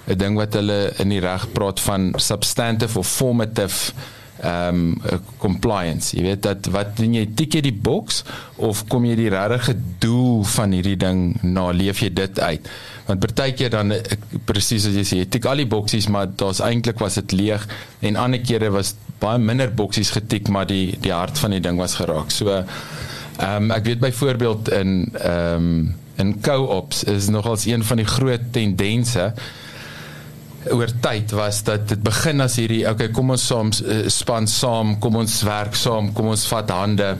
'n 0.07 0.17
ding 0.17 0.35
wat 0.37 0.53
hulle 0.53 0.93
in 0.97 1.09
die 1.09 1.19
reg 1.19 1.51
praat 1.51 1.79
van 1.79 2.13
substantive 2.15 2.99
of 2.99 3.07
formative 3.07 3.93
ehm 4.43 4.79
um, 4.93 5.19
compliance. 5.39 6.15
Jy 6.17 6.23
weet 6.23 6.41
dat 6.43 6.67
wat 6.75 6.97
doen 6.99 7.15
jy 7.15 7.23
tik 7.35 7.55
jy 7.57 7.61
die 7.63 7.75
boks 7.85 8.23
of 8.55 8.83
kom 8.91 9.05
jy 9.07 9.15
die 9.15 9.29
regte 9.31 9.75
doel 10.03 10.43
van 10.55 10.75
hierdie 10.75 10.97
ding 10.99 11.21
na 11.43 11.69
leef 11.71 12.03
jy 12.03 12.09
dit 12.13 12.39
uit? 12.39 12.67
Want 13.07 13.23
partykeer 13.23 13.71
dan 13.71 13.95
presies 14.47 14.87
as 14.89 14.97
jy 14.99 15.05
sê, 15.07 15.21
tik 15.29 15.47
al 15.47 15.63
die 15.63 15.69
boksies 15.69 16.09
maar 16.11 16.27
daar's 16.27 16.61
eintlik 16.63 16.99
was 17.03 17.19
dit 17.21 17.35
leeg 17.39 17.65
en 18.03 18.19
ander 18.19 18.43
kere 18.43 18.71
was 18.75 18.93
baie 19.23 19.39
minder 19.39 19.71
boksies 19.71 20.11
getik 20.15 20.51
maar 20.51 20.67
die 20.67 20.97
die 21.03 21.15
hart 21.15 21.39
van 21.39 21.55
die 21.55 21.63
ding 21.63 21.79
was 21.79 21.95
geraak. 22.01 22.31
So 22.31 22.51
ehm 22.53 23.63
um, 23.63 23.71
ek 23.71 23.87
weet 23.89 24.03
byvoorbeeld 24.03 24.71
in 24.75 24.95
ehm 25.19 25.67
um, 25.67 25.93
in 26.21 26.35
co-ops 26.45 27.03
is 27.09 27.27
nogals 27.33 27.65
een 27.65 27.83
van 27.83 27.97
die 27.97 28.05
groot 28.05 28.51
tendense 28.51 29.31
oor 30.71 30.91
tyd 31.01 31.31
was 31.31 31.63
dat 31.67 31.87
dit 31.89 32.03
begin 32.03 32.41
as 32.41 32.55
hierdie 32.61 32.83
okay 32.89 33.09
kom 33.15 33.33
ons 33.35 33.47
saam 33.47 33.71
uh, 33.83 34.03
span 34.07 34.47
saam 34.47 34.97
kom 35.03 35.15
ons 35.15 35.41
werk 35.47 35.75
saam 35.75 36.13
kom 36.13 36.31
ons 36.33 36.45
vat 36.47 36.69
hande 36.71 37.15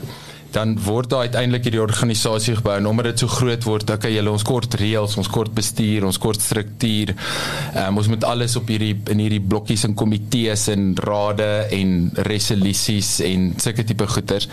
dan 0.54 0.74
word 0.78 1.10
daar 1.10 1.26
uiteindelik 1.26 1.66
hierdie 1.66 1.82
organisasie 1.82 2.54
gebou. 2.58 2.76
En 2.78 2.86
omdat 2.86 3.10
dit 3.10 3.24
so 3.24 3.30
groot 3.32 3.66
word 3.66 3.90
okay 3.94 4.12
julle 4.14 4.32
ons 4.32 4.46
kort 4.46 4.76
reëls 4.78 5.16
ons 5.20 5.30
kort 5.36 5.54
bestuur 5.56 6.06
ons 6.08 6.20
kort 6.22 6.42
struktuur 6.42 7.14
um, 7.14 7.98
ons 8.00 8.10
moet 8.12 8.26
alles 8.28 8.56
op 8.60 8.70
hierdie 8.70 8.94
in 9.12 9.22
hierdie 9.24 9.42
blokkies 9.42 9.86
en 9.88 9.96
komitees 9.98 10.68
en 10.74 10.92
rade 11.08 11.50
en 11.74 11.98
resolusies 12.30 13.16
en 13.26 13.52
sulke 13.58 13.86
tipe 13.88 14.06
goeders. 14.14 14.48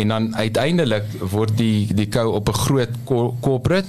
En 0.00 0.14
dan 0.14 0.30
uiteindelik 0.36 1.08
word 1.34 1.56
die 1.60 1.86
die 1.92 2.08
kou 2.08 2.30
op 2.38 2.48
'n 2.48 2.62
groot 2.64 2.98
corporate 3.44 3.88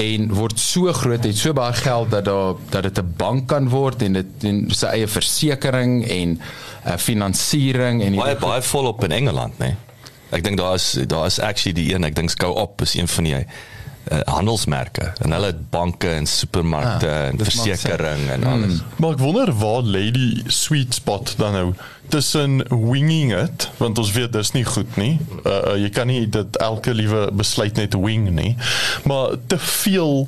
en 0.00 0.28
word 0.34 0.58
so 0.60 0.92
groot 0.92 1.24
het 1.24 1.36
so 1.36 1.52
baie 1.52 1.72
geld 1.76 2.10
dat 2.10 2.24
daar 2.24 2.54
dat 2.70 2.82
dit 2.82 2.98
'n 2.98 3.14
bank 3.16 3.48
kan 3.48 3.68
word 3.68 4.02
en 4.02 4.12
dit 4.12 4.44
en 4.44 4.64
sy 4.70 4.86
eie 4.86 5.08
versekerings 5.08 6.08
en 6.08 6.40
uh, 6.86 6.96
finansiering 6.96 8.02
en 8.02 8.14
baie 8.16 8.36
baie 8.36 8.62
volop 8.62 9.04
in 9.04 9.12
Engeland 9.12 9.58
nê. 9.58 9.66
Nee. 9.66 9.76
Ek 10.32 10.44
dink 10.44 10.56
daar 10.56 10.74
is 10.74 10.96
daar 11.06 11.26
is 11.26 11.38
actually 11.38 11.74
die 11.76 11.94
een 11.94 12.04
ek 12.04 12.14
dink 12.14 12.30
skou 12.30 12.54
op 12.56 12.80
is 12.80 12.94
een 12.94 13.08
van 13.08 13.24
die 13.24 13.46
uh, 14.10 14.20
handelsmerke 14.24 15.12
en 15.22 15.32
hulle 15.32 15.52
het 15.52 15.70
banke 15.70 16.10
en 16.10 16.26
supermarkte 16.26 17.08
ah, 17.08 17.26
en 17.28 17.38
versekerings 17.38 18.30
en 18.36 18.44
alles. 18.44 18.78
Hmm. 18.78 19.00
Maar 19.02 19.16
ek 19.16 19.24
wonder 19.24 19.52
waar 19.62 19.82
lê 19.82 20.10
die 20.14 20.42
sweet 20.46 20.94
spot 20.94 21.34
dan 21.38 21.58
nou? 21.58 21.72
tussen 22.12 22.60
winging 22.68 23.32
it 23.32 23.70
want 23.76 23.98
ons 23.98 24.12
weet 24.12 24.32
dis 24.32 24.52
nie 24.52 24.64
goed 24.68 24.96
nie. 25.00 25.14
Uh, 25.46 25.78
jy 25.80 25.88
kan 25.96 26.10
nie 26.10 26.26
dit 26.28 26.58
elke 26.60 26.92
liewe 26.92 27.28
besluit 27.32 27.78
net 27.80 27.96
wing 27.96 28.28
nie. 28.36 28.56
Maar 29.08 29.38
te 29.46 29.58
veel 29.58 30.26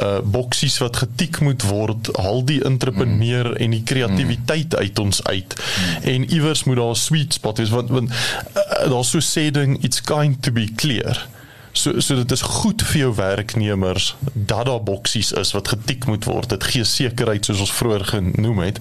uh 0.00 0.20
boksies 0.22 0.76
wat 0.78 1.00
getik 1.02 1.40
moet 1.42 1.64
word, 1.66 2.12
haal 2.22 2.44
die 2.46 2.60
entrepreneur 2.64 3.48
mm. 3.50 3.56
en 3.64 3.72
die 3.74 3.82
kreatiwiteit 3.82 4.72
mm. 4.72 4.78
uit 4.78 4.98
ons 5.02 5.18
uit. 5.24 5.56
Mm. 5.58 6.04
En 6.12 6.26
iewers 6.30 6.64
moet 6.64 6.78
daar 6.78 6.94
'n 6.94 7.04
sweet 7.04 7.32
spot 7.34 7.58
wees 7.58 7.74
want 7.74 7.90
want 7.90 8.10
uh, 8.10 8.90
daar's 8.90 9.10
so 9.10 9.18
sê 9.18 9.50
ding 9.50 9.82
it's 9.82 10.00
going 10.04 10.38
to 10.40 10.52
be 10.52 10.68
clear 10.74 11.26
So 11.72 12.00
so 12.00 12.14
dit 12.18 12.32
is 12.34 12.42
goed 12.42 12.82
vir 12.82 12.98
jou 13.00 13.10
werknemers 13.14 14.14
dat 14.32 14.66
daar 14.66 14.82
boksies 14.82 15.32
is 15.32 15.52
wat 15.54 15.68
getik 15.68 16.06
moet 16.10 16.24
word. 16.24 16.50
Dit 16.50 16.64
gee 16.72 16.84
sekerheid 16.84 17.46
soos 17.46 17.62
ons 17.66 17.72
vroeër 17.72 18.04
genoem 18.14 18.58
het. 18.64 18.80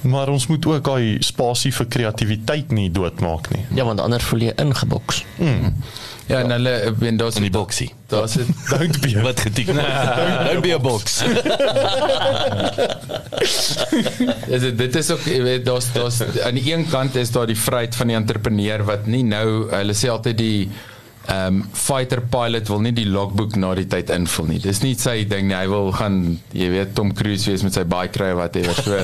Maar 0.00 0.30
ons 0.30 0.46
moet 0.46 0.66
ook 0.66 0.84
daai 0.84 1.18
spasie 1.24 1.72
vir 1.74 1.86
kreatiwiteit 1.96 2.70
nie 2.70 2.90
doodmaak 2.90 3.50
nie. 3.54 3.64
Ja, 3.74 3.84
want 3.84 4.00
anders 4.00 4.24
voel 4.30 4.46
jy 4.50 4.54
ingeboks. 4.62 5.24
Mm. 5.38 5.74
Ja, 6.30 6.44
en 6.44 6.50
hulle 6.54 6.94
wen 6.98 7.16
daar's 7.18 7.40
in 7.40 7.42
die 7.48 7.50
boksie. 7.50 7.88
Daar's 8.06 8.36
dit 8.38 8.46
Don't 8.70 9.00
be 9.02 9.20
Wat 9.22 9.40
getik 9.40 9.66
word. 9.66 10.46
Don't 10.46 10.62
be 10.62 10.74
a 10.74 10.78
box. 10.78 11.22
is 14.54 14.60
dit 14.60 14.78
dit 14.78 14.96
is 15.00 15.10
ook 15.10 15.26
jy 15.26 15.42
weet 15.42 15.64
daar's 15.66 15.90
daar's 15.94 16.20
aan 16.44 16.54
die 16.58 16.72
een 16.72 16.86
kant 16.90 17.18
is 17.18 17.30
daar 17.34 17.50
die 17.50 17.58
vryheid 17.58 17.96
van 17.96 18.12
die 18.12 18.16
entrepreneur 18.18 18.84
wat 18.86 19.06
nie 19.10 19.24
nou 19.26 19.46
hulle 19.72 19.96
sê 19.96 20.10
altyd 20.12 20.38
die 20.38 20.70
ehm 21.28 21.54
um, 21.54 21.64
fighter 21.76 22.22
pilot 22.32 22.68
wil 22.72 22.80
nie 22.80 22.92
die 22.96 23.06
logboek 23.06 23.58
na 23.60 23.74
die 23.76 23.84
tyd 23.92 24.08
invul 24.14 24.46
nie. 24.48 24.58
Dis 24.62 24.80
nie 24.80 24.94
sy 24.98 25.26
ding 25.28 25.50
nie. 25.50 25.56
Hy 25.56 25.68
wil 25.68 25.92
gaan 25.92 26.16
jy 26.56 26.70
weet 26.72 26.94
Tom 26.96 27.12
Cruise 27.14 27.44
wees 27.50 27.62
met 27.66 27.76
sy 27.76 27.84
bike 27.84 28.14
kry 28.16 28.30
wat 28.38 28.56
hy 28.56 28.64
so. 28.72 28.96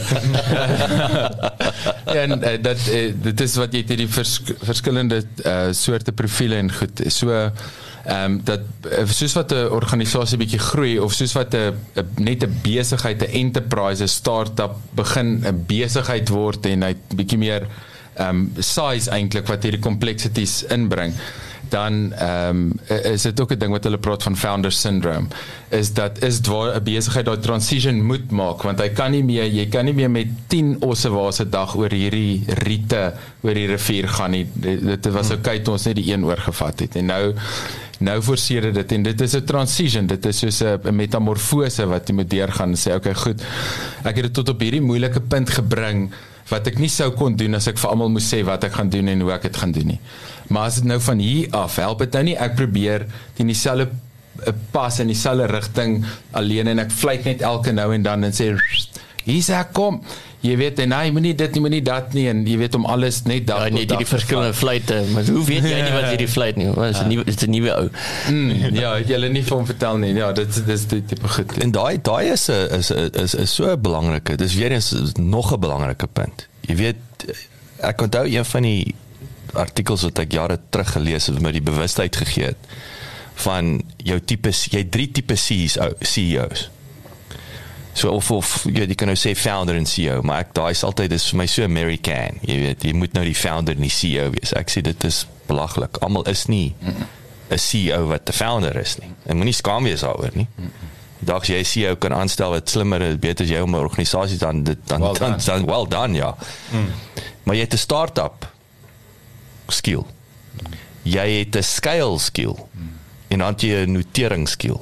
en 2.23 2.39
uh, 2.39 2.55
dat 2.65 2.89
uh, 2.89 3.03
dit 3.29 3.45
is 3.45 3.59
wat 3.61 3.77
jy 3.77 3.85
het 3.85 3.95
die 4.01 4.09
vers, 4.09 4.35
verskillende 4.65 5.21
uh, 5.45 5.69
soorte 5.77 6.17
profile 6.17 6.57
en 6.65 6.73
goed. 6.73 7.05
So 7.13 7.37
ehm 7.37 8.17
um, 8.17 8.41
dat 8.49 8.65
soos 9.13 9.37
wat 9.37 9.53
'n 9.53 9.69
organisasie 9.77 10.39
bietjie 10.41 10.63
groei 10.63 10.99
of 11.03 11.13
soos 11.13 11.37
wat 11.37 11.55
'n 11.55 11.77
net 12.17 12.47
'n 12.47 12.61
besigheid, 12.63 13.23
'n 13.23 13.35
enterprise, 13.45 14.03
'n 14.03 14.09
startup 14.09 14.81
begin 14.95 15.43
'n 15.45 15.67
besigheid 15.67 16.29
word 16.29 16.67
en 16.67 16.83
hy 16.83 16.95
bietjie 17.13 17.39
meer 17.39 17.67
ehm 18.17 18.29
um, 18.29 18.53
size 18.59 19.11
eintlik 19.11 19.47
wat 19.47 19.63
hierdie 19.63 19.85
complexities 19.85 20.65
inbring 20.73 21.13
dan 21.69 22.13
ehm 22.13 22.57
um, 22.57 22.73
is 23.13 23.23
dit 23.23 23.41
ook 23.41 23.53
'n 23.53 23.59
ding 23.59 23.73
wat 23.73 23.85
hulle 23.85 23.99
praat 23.99 24.23
van 24.23 24.37
founder 24.37 24.73
syndrome. 24.73 25.27
Is 25.69 25.93
dat 25.93 26.23
is 26.23 26.41
waar 26.41 26.77
'n 26.77 26.83
besigheid 26.83 27.25
daai 27.25 27.39
transition 27.39 28.03
moet 28.03 28.31
maak 28.31 28.63
want 28.63 28.81
hy 28.81 28.89
kan 28.89 29.11
nie 29.11 29.25
meer 29.25 29.47
jy 29.47 29.67
kan 29.69 29.85
nie 29.85 29.95
meer 29.95 30.11
met 30.11 30.27
10 30.47 30.77
osse 30.81 31.09
wase 31.11 31.49
dag 31.49 31.77
oor 31.77 31.91
hierdie 31.91 32.45
riete 32.47 33.13
oor 33.43 33.55
die 33.55 33.67
rivier 33.67 34.09
gaan 34.09 34.31
nie. 34.31 34.47
Dit 34.55 35.07
was 35.07 35.29
Hmm. 35.29 35.39
okay 35.39 35.61
toe 35.61 35.73
ons 35.73 35.85
net 35.85 35.97
die 35.97 36.13
een 36.13 36.25
oorgevat 36.25 36.81
het. 36.81 36.97
En 36.97 37.07
nou 37.07 37.35
nou 37.99 38.23
forceer 38.23 38.73
dit 38.73 38.93
en 38.93 39.03
dit 39.03 39.21
is 39.21 39.35
'n 39.35 39.45
transition. 39.45 40.07
Dit 40.07 40.27
is 40.27 40.39
soos 40.39 40.63
'n 40.63 40.95
metamorfose 40.95 41.87
wat 41.87 42.09
jy 42.09 42.15
moet 42.15 42.31
deurgaan 42.31 42.71
en 42.71 42.77
sê 42.77 42.95
okay 42.95 43.15
goed. 43.15 43.43
Ek 44.05 44.15
het 44.15 44.25
dit 44.25 44.35
tot 44.35 44.49
op 44.49 44.61
hierdie 44.61 44.81
moeilike 44.83 45.21
punt 45.21 45.51
gebring 45.51 46.11
wat 46.49 46.67
ek 46.67 46.79
nie 46.79 46.91
sou 46.93 47.11
kon 47.11 47.37
doen 47.37 47.55
as 47.55 47.67
ek 47.67 47.79
vir 47.79 47.91
almal 47.91 48.09
moes 48.09 48.35
sê 48.35 48.45
wat 48.47 48.65
ek 48.65 48.73
gaan 48.79 48.89
doen 48.89 49.09
en 49.09 49.21
hoe 49.21 49.33
ek 49.33 49.43
dit 49.43 49.57
gaan 49.57 49.73
doen 49.73 49.87
nie. 49.87 50.01
Maar 50.49 50.69
as 50.71 50.75
dit 50.75 50.85
nou 50.85 51.01
van 51.01 51.19
hier 51.19 51.49
af 51.51 51.77
help 51.77 52.05
dit 52.05 52.13
nou 52.13 52.25
nie 52.31 52.37
ek 52.37 52.55
probeer 52.59 53.07
teen 53.35 53.51
dieselfde 53.51 53.89
eh, 54.45 54.53
pas 54.71 55.01
in 55.03 55.11
dieselfde 55.11 55.49
rigting 55.51 56.05
alleen 56.31 56.67
en 56.67 56.85
ek 56.85 56.91
vlieg 56.91 57.25
net 57.25 57.43
elke 57.43 57.73
nou 57.73 57.93
en 57.95 58.03
dan 58.07 58.25
en 58.25 58.37
sê 58.37 58.53
hier's 59.27 59.51
ek 59.51 59.73
kom. 59.75 60.03
Jy 60.45 60.55
weet 60.61 60.81
en 60.85 60.93
hy 60.95 61.09
moenie 61.15 61.33
dit 61.35 61.57
nie 61.57 61.63
moenie 61.65 61.81
dat 61.83 62.13
nie 62.15 62.27
en 62.31 62.43
jy 62.47 62.59
weet 62.61 62.77
om 62.79 62.85
alles 62.93 63.23
net 63.27 63.47
dag 63.49 63.65
Ja, 63.65 63.73
nee, 63.75 63.89
die, 63.89 64.07
verskillende 64.07 64.55
fluitte, 64.55 65.01
maar 65.15 65.27
hoe 65.27 65.43
weet 65.49 65.65
jy 65.67 65.81
nie 65.81 65.95
wat 65.95 66.07
hierdie 66.13 66.29
fluit 66.31 66.61
nie? 66.61 66.69
Wat 66.77 66.93
is 66.93 67.01
'n 67.03 67.09
nuwe 67.11 67.25
is 67.33 67.41
'n 67.43 67.51
nuwe 67.51 67.73
ou. 67.75 67.89
Mm, 68.31 68.77
ja, 68.77 68.93
het 69.01 69.09
julle 69.11 69.31
nie 69.33 69.43
hom 69.49 69.67
vertel 69.67 69.99
nie. 69.99 70.13
Ja, 70.15 70.31
dit 70.33 70.61
dis 70.67 70.87
die 70.93 71.03
tipe 71.05 71.29
goed. 71.29 71.57
En 71.59 71.73
daai 71.75 71.99
daai 72.03 72.31
is 72.37 72.47
'n 72.51 72.79
is 72.79 72.91
is 72.93 73.35
is 73.35 73.55
so 73.55 73.73
'n 73.73 73.81
belangrike. 73.81 74.37
Dis 74.37 74.55
weer 74.55 74.71
eens 74.71 74.95
nog 75.19 75.53
'n 75.53 75.61
belangrike 75.61 76.07
punt. 76.07 76.47
Jy 76.61 76.77
weet 76.77 77.35
ek 77.81 78.01
onthou 78.03 78.27
een 78.29 78.45
van 78.45 78.63
die 78.63 78.95
artikels 79.57 80.03
wat 80.03 80.19
ek 80.19 80.33
jare 80.33 80.59
terug 80.71 80.93
gelees 80.93 81.27
het 81.27 81.35
wat 81.35 81.43
my 81.43 81.53
die 81.53 81.65
bewustheid 81.65 82.17
gegee 82.17 82.53
het 82.53 82.71
van 83.45 83.83
jou 84.05 84.17
tipe 84.21 84.49
jy 84.49 84.81
het 84.81 84.91
drie 84.91 85.11
tipe 85.13 85.37
CEOs 85.37 86.01
CEOs. 86.01 86.71
So 87.97 88.13
of 88.13 88.31
of 88.31 88.51
jy, 88.69 88.85
jy 88.85 88.97
kan 88.99 89.09
nou 89.09 89.17
sê 89.17 89.33
founder 89.37 89.77
en 89.79 89.87
CEO, 89.89 90.21
maar 90.27 90.45
ek 90.45 90.53
daai 90.57 90.73
is 90.75 90.83
altyd 90.85 91.15
dis 91.15 91.31
vir 91.31 91.39
my 91.41 91.47
so 91.49 91.65
American. 91.65 92.41
Jy 92.45 92.57
weet, 92.61 92.85
jy 92.85 92.93
moet 92.93 93.15
nou 93.17 93.25
die 93.25 93.37
founder 93.37 93.77
en 93.77 93.87
die 93.87 93.93
CEO 93.93 94.29
wees. 94.35 94.53
Ek 94.57 94.73
sê 94.73 94.83
dit 94.85 95.07
is 95.09 95.23
belaglik. 95.49 95.97
Almal 96.05 96.27
is 96.29 96.45
nie 96.53 96.75
'n 97.49 97.59
CEO 97.59 98.07
wat 98.09 98.29
'n 98.29 98.33
founder 98.37 98.77
is 98.77 98.99
nie. 98.99 99.09
En 99.25 99.37
moenie 99.37 99.55
skaam 99.55 99.85
wees 99.85 100.01
daaroor 100.01 100.35
nie. 100.35 100.49
Dalk 101.21 101.45
jy 101.45 101.63
jou 101.63 101.97
kan 101.97 102.13
aanstel 102.13 102.51
wat 102.51 102.69
slimmer 102.69 103.01
is, 103.01 103.17
beter 103.17 103.45
as 103.45 103.51
jy 103.51 103.61
om 103.61 103.75
'n 103.75 103.81
organisasie 103.81 104.39
dan 104.39 104.63
dit 104.65 104.79
dan 104.87 105.01
Well 105.01 105.15
dan, 105.15 105.31
done. 105.31 105.45
dan 105.45 105.65
well 105.65 105.87
done 105.89 106.15
ja. 106.15 106.37
Mm. 106.73 106.93
Maar 107.45 107.55
jy 107.55 107.63
het 107.63 107.73
'n 107.73 107.79
start-up 107.79 108.56
skill. 109.69 110.05
Jy 111.03 111.39
het 111.39 111.57
'n 111.57 111.63
scale 111.63 112.19
skill. 112.19 112.55
En 113.29 113.39
dan 113.39 113.55
jy 113.57 113.85
'n 113.87 113.93
notering 113.93 114.49
skill. 114.49 114.79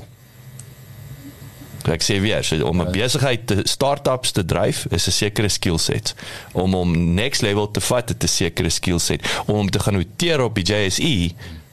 Ek 1.84 2.00
sê 2.00 2.16
weer, 2.20 2.40
so 2.44 2.56
om 2.64 2.80
'n 2.80 2.92
besigheid 2.92 3.46
te 3.46 3.60
start-ups 3.68 4.30
te 4.32 4.44
dryf 4.44 4.86
is 4.90 5.06
'n 5.06 5.10
sekere 5.12 5.48
skill 5.48 5.76
set. 5.78 6.14
Om 6.52 6.74
om 6.74 7.14
next 7.14 7.42
level 7.42 7.70
te 7.70 7.80
vat, 7.80 8.06
dit 8.08 8.22
is 8.22 8.30
'n 8.30 8.34
sekere 8.44 8.70
skill 8.70 8.98
set. 8.98 9.20
Om 9.46 9.54
om 9.54 9.70
te 9.70 9.78
gaan 9.78 9.92
noteer 9.94 10.40
op 10.40 10.54
die 10.54 10.64
JSE 10.64 11.32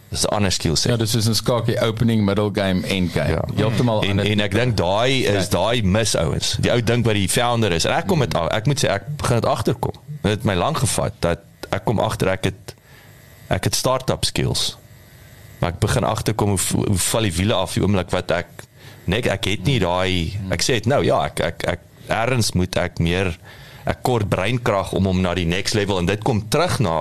is 0.09 0.23
'n 0.25 0.33
ander 0.35 0.51
skill 0.51 0.75
set. 0.75 0.91
Ja, 0.91 0.97
dis 0.97 1.15
is 1.15 1.27
'n 1.27 1.33
skakie 1.33 1.79
opening, 1.81 2.25
middle 2.25 2.49
game, 2.53 2.81
end 2.87 3.11
game. 3.11 3.29
Ja. 3.29 3.43
Heeltemal 3.55 4.01
en, 4.03 4.09
ander. 4.09 4.25
en 4.25 4.39
ek 4.39 4.51
dink 4.51 4.77
daai 4.77 5.23
is 5.25 5.43
Ja. 5.43 5.49
daai 5.49 5.81
mis 5.83 6.15
ouens. 6.15 6.57
Die 6.59 6.71
ou 6.71 6.83
dink 6.83 7.05
wat 7.05 7.13
die 7.13 7.29
founder 7.29 7.71
is. 7.71 7.85
En 7.85 7.93
ek 7.95 8.07
kom 8.07 8.19
dit 8.19 8.33
ek 8.35 8.65
moet 8.65 8.83
sê 8.85 8.89
ek 8.89 9.03
begin 9.17 9.35
dit 9.35 9.45
agterkom. 9.45 9.93
Dit 10.21 10.31
het 10.31 10.43
my 10.43 10.55
lank 10.55 10.77
gevat 10.77 11.13
dat 11.19 11.39
ek 11.69 11.85
kom 11.85 11.99
agter 11.99 12.27
ek 12.27 12.43
het 12.43 12.75
ek 13.51 13.69
het 13.69 13.75
start-up 13.75 14.25
skills. 14.27 14.75
Maar 15.59 15.75
ek 15.75 15.81
begin 15.83 16.07
agterkom 16.07 16.55
hoe, 16.55 16.85
hoe 16.87 16.99
val 17.11 17.27
die 17.27 17.35
wiele 17.35 17.57
af 17.57 17.75
die 17.77 17.83
oomblik 17.83 18.13
wat 18.15 18.31
ek 18.33 18.67
net 19.11 19.27
ek 19.29 19.49
het 19.49 19.65
nie 19.67 19.79
daai 19.81 20.37
ek 20.53 20.63
sê 20.65 20.79
dit 20.79 20.89
nou 20.89 21.01
ja, 21.05 21.23
ek 21.29 21.41
ek 21.45 21.65
ek 21.75 21.87
erns 22.11 22.53
moet 22.57 22.75
ek 22.77 23.01
meer 23.03 23.33
ek 23.89 24.01
kort 24.05 24.29
breinkrag 24.29 24.93
om 24.97 25.09
hom 25.09 25.21
na 25.23 25.33
die 25.37 25.47
next 25.49 25.77
level 25.77 25.99
en 26.01 26.09
dit 26.09 26.21
kom 26.25 26.43
terug 26.53 26.79
na 26.83 26.95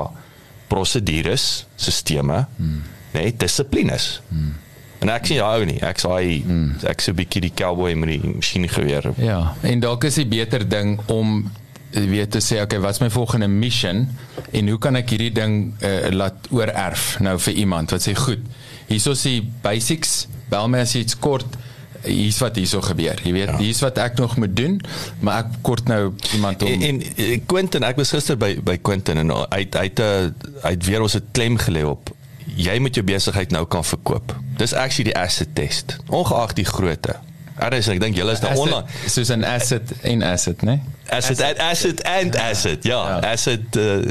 prosedures, 0.70 1.66
sisteme, 1.76 2.44
hmm. 2.56 2.82
nee, 3.16 3.32
dissiplines. 3.36 4.20
Hmm. 4.30 4.54
En 5.00 5.10
ek 5.10 5.26
sien 5.26 5.40
jou 5.40 5.64
nie. 5.66 5.78
Ek 5.82 5.98
sê 5.98 6.18
hmm. 6.44 6.76
ek 6.86 7.02
so 7.02 7.12
'n 7.12 7.18
bietjie 7.18 7.42
die 7.48 7.54
cowboy 7.56 7.96
met 7.98 8.12
die 8.14 8.20
masjiengeweer. 8.36 9.10
Ja, 9.18 9.56
en 9.66 9.82
dalk 9.82 10.04
is 10.06 10.20
die 10.20 10.28
beter 10.28 10.62
ding 10.68 11.00
om 11.08 11.50
weet 11.90 12.30
te 12.30 12.40
sê 12.44 12.60
okay, 12.62 12.78
wat 12.78 12.98
is 12.98 13.02
my 13.02 13.10
volgende 13.10 13.48
mission 13.48 14.08
en 14.50 14.68
hoe 14.68 14.78
kan 14.78 14.96
ek 14.96 15.10
hierdie 15.10 15.32
ding 15.34 15.74
uh, 15.82 16.10
laat 16.14 16.50
oorerf 16.54 17.16
nou 17.20 17.36
vir 17.38 17.58
iemand 17.64 17.90
wat 17.90 18.06
sê 18.06 18.14
goed, 18.14 18.44
hierso 18.86 19.16
is 19.16 19.24
die 19.26 19.42
basics, 19.62 20.28
bel 20.50 20.70
my 20.70 20.84
as 20.86 20.94
iets 20.98 21.18
kort 21.18 21.58
hier's 22.04 22.38
wat 22.40 22.56
hierso 22.56 22.80
gebeur. 22.84 23.18
Jy 23.24 23.32
weet, 23.34 23.50
ja. 23.52 23.58
hier's 23.60 23.80
wat 23.84 23.98
ek 24.00 24.16
nog 24.20 24.36
moet 24.40 24.54
doen, 24.56 24.78
maar 25.20 25.44
ek 25.44 25.58
kort 25.66 25.90
nou 25.90 26.14
iemand 26.34 26.62
om 26.62 26.70
En, 26.70 26.86
en 26.88 27.02
eh, 27.16 27.34
Quentin, 27.46 27.84
ek 27.84 28.00
was 28.00 28.14
gister 28.14 28.38
by 28.40 28.54
by 28.64 28.78
Quentin 28.82 29.20
en 29.20 29.34
hy 29.34 29.64
hy 29.66 29.84
het 29.88 30.00
eh, 30.04 30.30
hy 30.64 30.74
het 30.76 30.86
weer 30.88 31.04
ons 31.04 31.16
'n 31.18 31.28
klem 31.36 31.58
gelê 31.60 31.84
op 31.84 32.12
jy 32.56 32.78
moet 32.82 32.94
jou 32.94 33.04
besigheid 33.06 33.52
nou 33.54 33.64
kan 33.66 33.84
verkoop. 33.84 34.34
Dis 34.58 34.72
actually 34.72 35.12
die 35.12 35.18
asset 35.18 35.54
test. 35.54 35.96
Ongeag 36.08 36.54
die 36.58 36.64
grootte. 36.64 37.16
Anders 37.60 37.88
ek 37.88 38.00
dink 38.00 38.16
julle 38.16 38.32
is 38.32 38.40
daar 38.40 38.56
asset, 38.56 38.64
online 38.64 38.86
soos 39.06 39.30
'n 39.30 39.44
asset 39.44 39.92
en 40.02 40.22
asset, 40.22 40.62
né? 40.62 40.80
Asset 41.10 41.40
asset, 41.40 41.58
asset 41.58 42.02
and 42.04 42.36
asset. 42.36 42.84
Ja, 42.84 43.20
Ja. 43.20 43.30
asset 43.32 43.76
uh, 43.76 44.04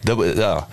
dubbel 0.00 0.36
ja. 0.38 0.66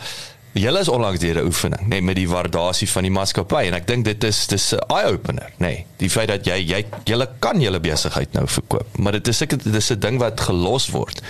Julle 0.53 0.79
is 0.79 0.87
onlangs 0.89 1.19
deur 1.19 1.35
'n 1.41 1.45
oefening, 1.45 1.87
nee, 1.87 2.01
met 2.01 2.15
die 2.15 2.29
waardasie 2.29 2.89
van 2.89 3.01
die 3.03 3.11
maatskappy 3.11 3.63
en 3.67 3.73
ek 3.73 3.87
dink 3.87 4.05
dit 4.05 4.23
is 4.23 4.47
dis 4.47 4.73
'n 4.73 4.79
eye 4.93 5.11
opener, 5.13 5.49
nê. 5.57 5.65
Nee, 5.65 5.85
die 5.97 6.09
feit 6.09 6.27
dat 6.27 6.45
jy 6.45 6.59
jy 6.61 6.85
julle 7.05 7.27
kan 7.39 7.59
julle 7.61 7.79
besigheid 7.79 8.33
nou 8.33 8.47
verkoop, 8.47 8.97
maar 8.97 9.11
dit 9.11 9.27
is 9.27 9.37
seker 9.37 9.57
dit 9.57 9.75
is 9.75 9.89
'n 9.91 9.99
ding 9.99 10.19
wat 10.19 10.39
gelos 10.41 10.89
word. 10.89 11.21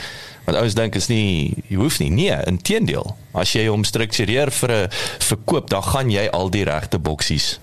Want 0.46 0.58
ouens 0.58 0.74
dink 0.74 0.96
is 0.96 1.08
nie 1.08 1.54
jy 1.70 1.76
hoef 1.78 2.00
nie. 2.00 2.10
Nee, 2.10 2.36
inteendeel. 2.48 3.16
As 3.34 3.54
jy 3.54 3.68
hom 3.68 3.84
struktureer 3.84 4.52
vir 4.52 4.70
'n 4.72 4.88
verkoop, 5.20 5.70
dan 5.70 5.84
gaan 5.84 6.10
jy 6.12 6.28
al 6.28 6.50
die 6.50 6.64
regte 6.66 7.00
boksies 7.00 7.60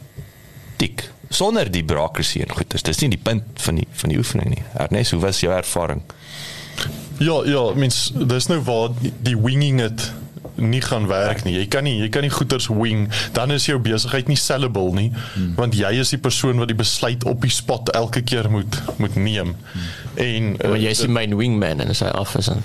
tik 0.78 1.10
sonder 1.30 1.70
die 1.70 1.84
bureaucracy 1.84 2.40
en 2.40 2.50
goeders. 2.56 2.82
Dis 2.82 2.98
nie 3.00 3.10
die 3.10 3.18
punt 3.22 3.42
van 3.56 3.74
die 3.74 3.86
van 3.92 4.08
die 4.08 4.18
oefening 4.18 4.48
nie. 4.48 4.62
Ernest, 4.78 5.10
hoe 5.10 5.20
was 5.20 5.40
jou 5.40 5.52
ervaring? 5.52 6.00
Ja, 7.20 7.42
ja, 7.44 7.66
mens 7.76 8.09
dis 8.16 8.48
nou 8.48 8.61
waar 8.64 8.94
die, 9.00 9.37
winging 9.37 9.80
it 9.85 10.06
nie 10.61 10.80
gaan 10.80 11.06
werk 11.09 11.44
nie. 11.44 11.54
Jy 11.59 11.66
kan 11.72 11.85
nie 11.85 11.98
jy 12.00 12.09
kan 12.12 12.24
nie 12.24 12.33
goeders 12.33 12.68
wing, 12.72 13.06
dan 13.37 13.52
is 13.52 13.66
jou 13.68 13.78
besigheid 13.80 14.28
nie 14.28 14.38
sellable 14.40 14.92
nie, 14.96 15.09
hmm. 15.12 15.54
want 15.56 15.76
jy 15.76 15.92
is 16.00 16.12
die 16.12 16.20
persoon 16.20 16.61
wat 16.61 16.72
die 16.72 16.76
besluit 16.76 17.24
op 17.28 17.44
die 17.44 17.52
spot 17.52 17.92
elke 17.96 18.24
keer 18.24 18.50
moet 18.52 18.80
moet 19.00 19.16
neem. 19.20 19.54
Hmm. 19.54 19.88
En 20.20 20.50
Maar 20.56 20.76
uh, 20.76 20.83
jy 20.83 20.92
is 20.96 21.04
die 21.04 21.12
main 21.12 21.37
wingman 21.37 21.85
en 21.85 21.96
sy 21.96 22.09
af 22.12 22.37
is 22.40 22.52
dan. 22.52 22.64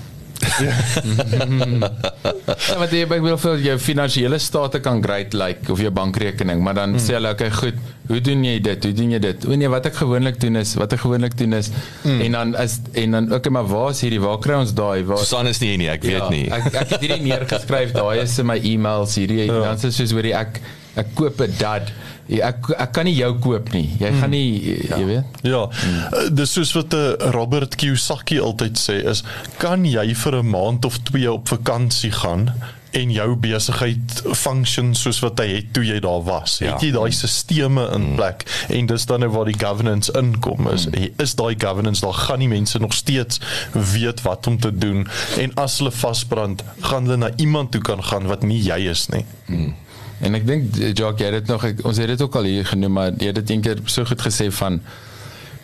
Ja, 2.66 2.76
maar 2.78 2.92
jy 2.92 3.04
wil 3.10 3.36
vir 3.40 3.62
jou 3.64 3.76
finansiële 3.82 4.38
state 4.42 4.80
kan 4.84 5.02
great 5.04 5.34
lyk 5.34 5.60
like, 5.60 5.72
of 5.72 5.80
jou 5.82 5.90
bankrekening, 5.94 6.62
maar 6.64 6.76
dan 6.78 6.94
hmm. 6.94 7.02
sê 7.02 7.16
hulle 7.18 7.32
okay, 7.34 7.50
goed, 7.54 7.78
hoe 8.10 8.20
doen 8.24 8.44
jy 8.46 8.56
dit? 8.62 8.86
Hoe 8.88 8.94
doen 8.96 9.14
jy 9.16 9.20
dit? 9.22 9.46
O 9.48 9.58
nee, 9.58 9.70
wat 9.72 9.88
ek 9.90 9.98
gewoonlik 10.00 10.40
doen 10.42 10.60
is, 10.62 10.74
wat 10.78 10.94
ek 10.96 11.02
gewoonlik 11.04 11.36
doen 11.38 11.58
is 11.58 11.70
hmm. 12.04 12.22
en 12.26 12.38
dan 12.38 12.54
is 12.62 12.78
en 13.02 13.18
dan 13.18 13.30
okay, 13.36 13.52
maar 13.54 13.68
waar 13.70 13.92
is 13.94 14.02
hierdie? 14.06 14.22
Waar 14.22 14.40
kry 14.42 14.58
ons 14.62 14.74
daai? 14.76 15.04
Waar 15.08 15.22
Susan 15.22 15.50
is 15.50 15.62
nie 15.62 15.72
hier 15.74 15.82
nie, 15.82 15.90
ek 15.92 16.06
weet 16.06 16.18
ja, 16.22 16.32
nie. 16.32 16.44
Ek 16.50 16.70
ek 16.72 16.94
het 16.94 17.06
hierdie 17.06 17.22
neergeskryf, 17.26 17.94
daai 17.96 18.24
is 18.24 18.38
in 18.42 18.50
my 18.50 18.58
e-mails 18.72 19.16
hierdie 19.20 19.44
ja. 19.46 19.62
dan 19.68 19.80
is 19.80 20.00
soos 20.00 20.14
hoorie 20.16 20.34
ek 20.36 20.60
ek 20.96 21.14
koop 21.18 21.42
'n 21.44 21.56
dad. 21.60 21.92
Ek 22.26 22.70
ek 22.74 22.92
kan 22.92 23.06
nie 23.06 23.14
jou 23.14 23.32
koop 23.38 23.72
nie. 23.72 23.86
Jy 24.00 24.12
gaan 24.20 24.30
nie 24.30 24.78
jy 24.90 25.02
weet. 25.06 25.42
Ja. 25.46 25.66
Hmm. 25.70 26.34
Dis 26.34 26.56
soos 26.56 26.72
wat 26.74 26.94
'n 26.94 27.30
Robert 27.36 27.76
Kiyosaki 27.76 28.40
altyd 28.40 28.78
sê 28.78 29.04
is, 29.04 29.22
kan 29.58 29.84
jy 29.84 30.14
vir 30.14 30.42
'n 30.42 30.50
maand 30.50 30.84
of 30.84 30.98
2 30.98 31.32
op 31.32 31.48
vakansie 31.48 32.10
gaan 32.10 32.50
en 32.96 33.12
jou 33.12 33.36
besigheid 33.36 34.22
function 34.32 34.94
soos 34.96 35.18
wat 35.24 35.40
hy 35.42 35.46
het 35.50 35.72
toe 35.76 35.84
jy 35.84 35.98
daar 36.00 36.22
was. 36.26 36.58
Ja. 36.62 36.74
Het 36.74 36.88
jy 36.88 36.90
daai 36.96 37.12
stelsels 37.12 37.94
in 37.96 38.06
plek 38.16 38.44
mm. 38.46 38.74
en 38.78 38.90
dis 38.90 39.06
dan 39.10 39.20
nou 39.24 39.30
waar 39.34 39.50
die 39.50 39.58
governance 39.58 40.12
inkom 40.16 40.68
is. 40.72 40.86
Mm. 40.88 41.08
Is 41.22 41.36
daai 41.38 41.54
governance 41.60 42.04
daar 42.04 42.16
gaan 42.16 42.40
nie 42.42 42.50
mense 42.52 42.80
nog 42.82 42.94
steeds 42.96 43.40
weet 43.72 44.22
wat 44.26 44.46
om 44.46 44.58
te 44.60 44.72
doen 44.72 45.06
en 45.38 45.54
as 45.60 45.78
hulle 45.78 45.92
vasbrand, 45.92 46.64
gaan 46.80 47.08
hulle 47.08 47.20
na 47.26 47.30
iemand 47.36 47.74
toe 47.74 47.82
kan 47.84 48.02
gaan 48.04 48.30
wat 48.30 48.46
nie 48.46 48.62
jy 48.62 48.86
is 48.90 49.08
nie. 49.12 49.24
Mm. 49.46 49.74
En 50.24 50.34
ek 50.38 50.46
dink 50.48 50.76
Jacques 50.96 51.20
jy 51.20 51.32
het 51.32 51.42
dit 51.42 51.50
nog 51.52 51.64
ek, 51.68 51.82
ons 51.84 51.98
het 52.00 52.08
dit 52.08 52.22
ook 52.22 52.38
al 52.40 52.48
hier 52.48 52.66
genoem 52.66 52.96
maar 52.98 53.12
jy 53.12 53.32
het 53.32 53.40
dit 53.42 53.52
eendag 53.56 53.84
so 53.92 54.04
goed 54.08 54.22
gesê 54.24 54.48
van 54.60 54.80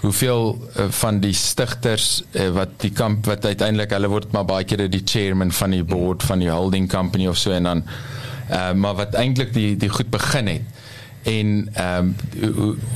hoeveel 0.02 0.56
uh, 0.58 0.88
van 0.98 1.20
die 1.22 1.34
stigters 1.36 2.24
uh, 2.34 2.48
wat 2.56 2.74
die 2.82 2.90
kamp 2.90 3.28
wat 3.30 3.46
uiteindelik 3.46 3.94
hulle 3.94 4.10
word 4.10 4.32
maar 4.34 4.48
baie 4.48 4.66
keer 4.66 4.88
die 4.90 5.04
chairman 5.06 5.54
van 5.54 5.76
die 5.76 5.84
board 5.86 6.26
van 6.26 6.42
die 6.42 6.50
holding 6.50 6.90
company 6.90 7.28
of 7.30 7.38
so 7.38 7.54
en 7.54 7.70
dan 7.70 7.84
uh, 8.50 8.72
maar 8.74 8.98
wat 8.98 9.14
eintlik 9.14 9.54
die 9.54 9.76
die 9.76 9.90
goed 9.92 10.10
begin 10.10 10.50
het. 10.50 10.80
En 11.22 11.50
um, 11.78 12.08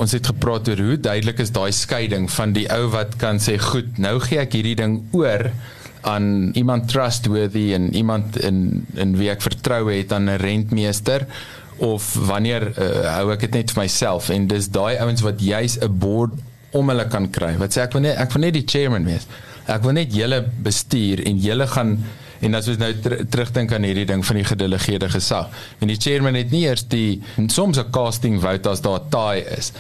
ons 0.03 0.13
het 0.13 0.27
gepraat 0.27 0.69
oor 0.69 0.81
hoe 0.83 0.97
duidelik 1.01 1.39
is 1.45 1.53
daai 1.55 1.71
skeiding 1.73 2.27
van 2.35 2.57
die 2.57 2.67
ou 2.75 2.89
wat 2.91 3.15
kan 3.21 3.39
sê 3.39 3.55
goed 3.63 4.01
nou 4.03 4.17
gee 4.25 4.41
ek 4.43 4.57
hierdie 4.59 4.75
ding 4.81 4.97
oor 5.15 5.47
aan 6.01 6.51
iemand 6.53 6.89
trustworthy 6.89 7.73
en 7.75 7.95
iemand 7.95 8.39
in 8.39 8.87
in 8.95 9.17
wie 9.17 9.31
ek 9.31 9.43
vertrou 9.43 9.91
het 9.91 10.13
aan 10.13 10.31
'n 10.31 10.41
rentmeester 10.41 11.27
of 11.77 12.15
wanneer 12.15 12.73
uh, 12.79 13.17
hou 13.17 13.33
ek 13.33 13.41
dit 13.41 13.55
net 13.61 13.71
vir 13.71 13.83
myself 13.83 14.29
en 14.29 14.47
dis 14.47 14.69
daai 14.69 14.97
ouens 14.97 15.21
wat 15.21 15.41
juis 15.41 15.79
'n 15.81 15.99
board 15.99 16.33
om 16.71 16.89
hulle 16.89 17.07
kan 17.09 17.31
kry. 17.31 17.57
Wat 17.57 17.73
sê 17.73 17.83
ek 17.85 17.93
wil 17.93 18.03
net 18.03 18.17
ek 18.17 18.33
wil 18.33 18.41
net 18.41 18.55
die 18.55 18.67
chairman 18.67 19.05
wees. 19.05 19.27
Ek 19.67 19.83
wil 19.83 19.93
net 19.93 20.15
julle 20.15 20.45
bestuur 20.63 21.25
en 21.27 21.39
julle 21.39 21.67
gaan 21.67 21.99
en 22.41 22.55
as 22.55 22.69
ons 22.69 22.79
nou 22.79 22.93
ter, 23.01 23.27
terugdink 23.33 23.73
aan 23.73 23.87
hierdie 23.87 24.07
ding 24.09 24.25
van 24.25 24.37
die 24.37 24.45
gedelegeerde 24.45 25.09
gesag 25.09 25.49
en 25.81 25.89
die 25.89 26.01
chairman 26.01 26.37
het 26.39 26.51
nie 26.53 26.67
eers 26.67 26.85
die 26.89 27.23
soms 27.49 27.79
'n 27.79 27.91
casting 27.91 28.41
vote 28.41 28.69
as 28.69 28.81
daar 28.81 29.01
tie 29.11 29.45
is 29.57 29.73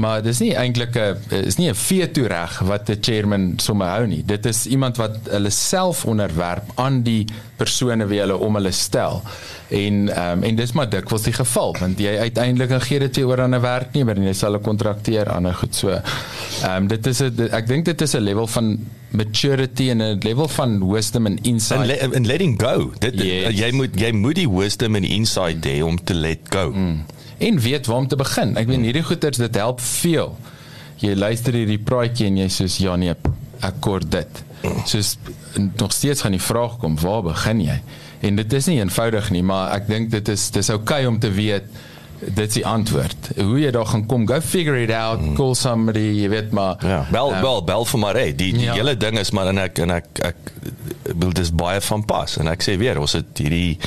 maar 0.00 0.22
dis 0.24 0.40
nie 0.40 0.52
eintlik 0.56 0.96
'n 0.96 1.44
is 1.44 1.56
nie 1.56 1.68
'n 1.68 1.74
veto 1.74 2.26
reg 2.26 2.58
wat 2.64 2.88
'n 2.88 2.98
chairman 3.00 3.52
sommer 3.56 3.88
hou 3.88 4.06
nie. 4.06 4.22
Dit 4.24 4.46
is 4.46 4.66
iemand 4.66 4.96
wat 4.96 5.16
hulle 5.30 5.50
self 5.50 6.04
onderwerp 6.04 6.70
aan 6.74 7.02
die 7.02 7.26
persone 7.56 8.06
wie 8.06 8.20
hulle 8.20 8.36
om 8.36 8.54
hulle 8.54 8.72
stel. 8.72 9.22
En 9.68 10.08
ehm 10.08 10.38
um, 10.38 10.42
en 10.42 10.56
dis 10.56 10.72
maar 10.72 10.88
dikwels 10.88 11.22
die 11.22 11.32
geval 11.32 11.76
want 11.80 11.98
jy 11.98 12.18
uiteindelik 12.18 12.82
gee 12.82 12.98
dit 12.98 13.16
weer 13.16 13.26
oor 13.26 13.40
aan 13.40 13.54
'n 13.54 13.60
werknemer 13.60 14.16
en 14.16 14.22
jy 14.22 14.32
sal 14.32 14.54
'n 14.54 14.60
kontrakteer 14.60 15.28
aan 15.28 15.46
'n 15.46 15.54
goed 15.54 15.74
so. 15.74 15.88
Ehm 15.88 16.76
um, 16.76 16.88
dit 16.88 17.06
is 17.06 17.20
'n 17.20 17.48
ek 17.52 17.66
dink 17.66 17.84
dit 17.84 18.00
is 18.00 18.14
'n 18.14 18.20
level 18.20 18.46
van 18.46 18.78
maturity 19.10 19.90
en 19.90 20.02
'n 20.02 20.18
level 20.22 20.48
van 20.48 20.88
wisdom 20.88 21.26
and 21.26 21.38
insight 21.42 21.78
and, 21.78 21.86
le 21.86 22.16
and 22.16 22.26
letting 22.26 22.60
go. 22.62 22.92
Dit 22.98 23.14
yes. 23.14 23.58
jy 23.58 23.70
moet 23.72 24.00
jy 24.00 24.12
moet 24.12 24.34
die 24.34 24.50
wisdom 24.50 24.94
and 24.94 25.04
insight 25.04 25.64
hê 25.66 25.82
om 25.82 26.04
te 26.04 26.14
let 26.14 26.40
go. 26.48 26.70
Mm 26.70 27.04
en 27.42 27.60
weet 27.60 27.86
waar 27.90 28.04
om 28.04 28.08
te 28.08 28.18
begin. 28.18 28.56
Ek 28.60 28.70
weet 28.70 28.86
hierdie 28.86 29.04
goeters 29.06 29.40
dit 29.42 29.60
help 29.60 29.82
veel. 29.82 30.34
Jy 31.02 31.14
luister 31.18 31.56
hierdie 31.58 31.80
praatjie 31.82 32.28
en 32.30 32.40
jy 32.44 32.48
sê 32.52 32.68
ja 32.84 32.96
nee, 33.00 33.14
ek 33.62 33.80
kort 33.84 34.10
dit. 34.12 34.42
Soos 34.86 35.16
nog 35.58 35.92
steeds 35.92 36.22
gaan 36.22 36.36
die 36.36 36.42
vraag 36.42 36.78
kom, 36.82 36.94
waar 37.02 37.24
begin 37.26 37.64
jy? 37.64 37.78
En 38.22 38.38
dit 38.38 38.52
is 38.54 38.68
nie 38.70 38.78
eenvoudig 38.78 39.32
nie, 39.34 39.42
maar 39.42 39.72
ek 39.74 39.88
dink 39.90 40.12
dit 40.12 40.28
is 40.30 40.50
dis 40.54 40.70
oukei 40.70 41.02
okay 41.02 41.10
om 41.10 41.18
te 41.22 41.32
weet 41.34 41.66
dit 42.22 42.46
is 42.46 42.54
die 42.54 42.64
antwoord. 42.66 43.32
Hoe 43.36 43.58
jy 43.58 43.70
daar 43.74 43.88
gaan 43.90 44.04
kom, 44.06 44.26
go 44.28 44.38
figure 44.40 44.78
it 44.82 44.92
out, 44.94 45.20
mm. 45.20 45.34
call 45.38 45.56
somebody, 45.58 46.04
jy 46.20 46.28
weet 46.30 46.52
maar. 46.54 46.78
Ja, 46.86 47.02
bel 47.10 47.32
um, 47.34 47.40
bel 47.42 47.64
bel 47.66 47.86
vir 47.90 48.02
maar, 48.02 48.18
hey, 48.18 48.34
die 48.36 48.52
die 48.54 48.68
ja. 48.68 48.76
hele 48.78 48.94
ding 48.96 49.18
is 49.18 49.32
maar 49.34 49.50
en 49.50 49.58
ek 49.64 49.82
en 49.82 49.96
ek 49.98 50.22
ek 50.30 50.52
wil 51.18 51.32
dis 51.34 51.50
baie 51.50 51.80
van 51.82 52.04
pas 52.06 52.38
en 52.38 52.50
ek 52.52 52.62
sê 52.62 52.76
weer, 52.78 53.00
ons 53.02 53.16
het 53.18 53.42
hierdie 53.42 53.78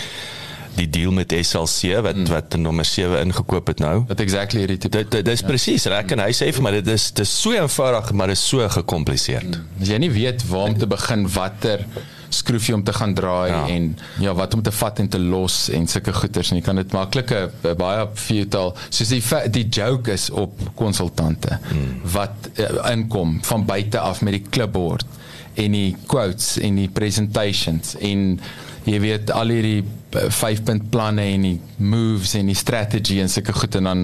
die 0.76 0.88
deal 0.90 1.14
met 1.16 1.34
SLC 1.34 1.96
wat 2.06 2.16
mm. 2.16 2.28
wat 2.32 2.58
nommer 2.60 2.86
7 2.86 3.22
ingekoop 3.26 3.72
het 3.74 3.84
nou. 3.84 3.96
Wat 4.10 4.24
exactly 4.24 4.66
hierdie 4.66 4.78
tipe. 4.78 4.98
Dit 4.98 5.12
dit 5.12 5.34
is 5.34 5.44
ja. 5.44 5.48
presies. 5.48 5.88
Rek 5.92 6.16
en 6.16 6.26
hy 6.26 6.32
sê 6.36 6.52
vir 6.56 6.66
my 6.66 6.76
dit 6.80 6.92
is 6.96 7.10
dit 7.14 7.24
is 7.26 7.38
so 7.42 7.56
eenvoudig 7.56 8.12
maar 8.14 8.34
dit 8.34 8.40
is 8.40 8.48
so 8.48 8.68
gekompliseerd. 8.80 9.56
Mm. 9.56 9.82
As 9.82 9.94
jy 9.94 10.02
nie 10.04 10.12
weet 10.14 10.46
waar 10.50 10.70
om 10.72 10.78
te 10.80 10.90
begin 10.90 11.26
watter 11.36 11.88
skroefie 12.36 12.74
om 12.76 12.84
te 12.84 12.94
gaan 12.94 13.14
draai 13.14 13.50
ja. 13.52 13.68
en 13.68 13.98
ja 14.20 14.34
wat 14.34 14.54
om 14.54 14.62
te 14.62 14.72
vat 14.72 15.00
en 15.00 15.10
te 15.10 15.20
los 15.20 15.70
en 15.70 15.88
sulke 15.88 16.14
goeders 16.14 16.52
en 16.52 16.60
jy 16.60 16.66
kan 16.66 16.80
dit 16.82 16.96
maklike 16.96 17.42
baie 17.80 18.08
futile 18.20 18.74
soos 18.90 19.14
die 19.14 19.22
die 19.56 19.66
joke 19.70 20.12
is 20.12 20.30
op 20.30 20.60
konsultante 20.80 21.60
mm. 21.60 22.02
wat 22.16 22.50
uh, 22.56 22.72
inkom 22.92 23.38
van 23.46 23.66
buite 23.68 24.02
af 24.02 24.24
met 24.26 24.40
die 24.40 24.46
clipboard 24.50 25.08
en 25.56 25.76
die 25.78 25.96
quotes 26.12 26.56
en 26.60 26.82
die 26.82 26.90
presentations 26.92 27.96
en 28.04 28.40
jy 28.86 29.00
weet 29.02 29.32
al 29.34 29.54
hierdie 29.54 29.84
5 30.16 30.64
punt 30.64 30.90
planne 30.94 31.26
en 31.36 31.46
die 31.50 31.60
moves 31.78 32.36
en 32.40 32.52
die 32.52 32.58
strategy 32.58 33.20
en 33.22 33.32
sulke 33.32 33.56
goed 33.56 33.76
en 33.80 33.90
dan 33.90 34.04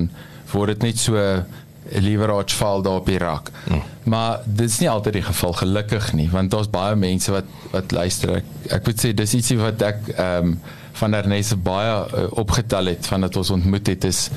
word 0.51 0.75
dit 0.75 0.89
net 0.89 0.99
so 0.99 1.17
'n 1.17 1.45
leverage 2.01 2.55
val 2.55 2.81
daar 2.81 2.99
op 3.01 3.05
die 3.05 3.17
rak. 3.17 3.51
Mm. 3.67 3.81
Maar 4.03 4.39
dit 4.45 4.69
is 4.69 4.79
nie 4.79 4.89
altyd 4.89 5.13
die 5.13 5.27
geval 5.27 5.53
gelukkig 5.53 6.13
nie 6.13 6.29
want 6.29 6.51
daar's 6.51 6.69
baie 6.69 6.95
mense 6.95 7.31
wat 7.31 7.45
wat 7.71 7.91
luister. 7.91 8.35
Ek, 8.35 8.45
ek 8.69 8.85
moet 8.85 9.05
sê 9.05 9.13
dis 9.13 9.33
ietsie 9.33 9.57
wat 9.57 9.81
ek 9.81 10.13
ehm 10.15 10.53
um, 10.53 10.59
van 10.91 11.13
Ernest 11.13 11.55
baie 11.63 11.91
uh, 11.91 12.25
opgetel 12.31 12.85
het 12.91 13.07
van 13.07 13.21
dat 13.21 13.37
ons 13.39 13.49
ontmoet 13.49 13.87
het 13.87 14.03
is 14.03 14.29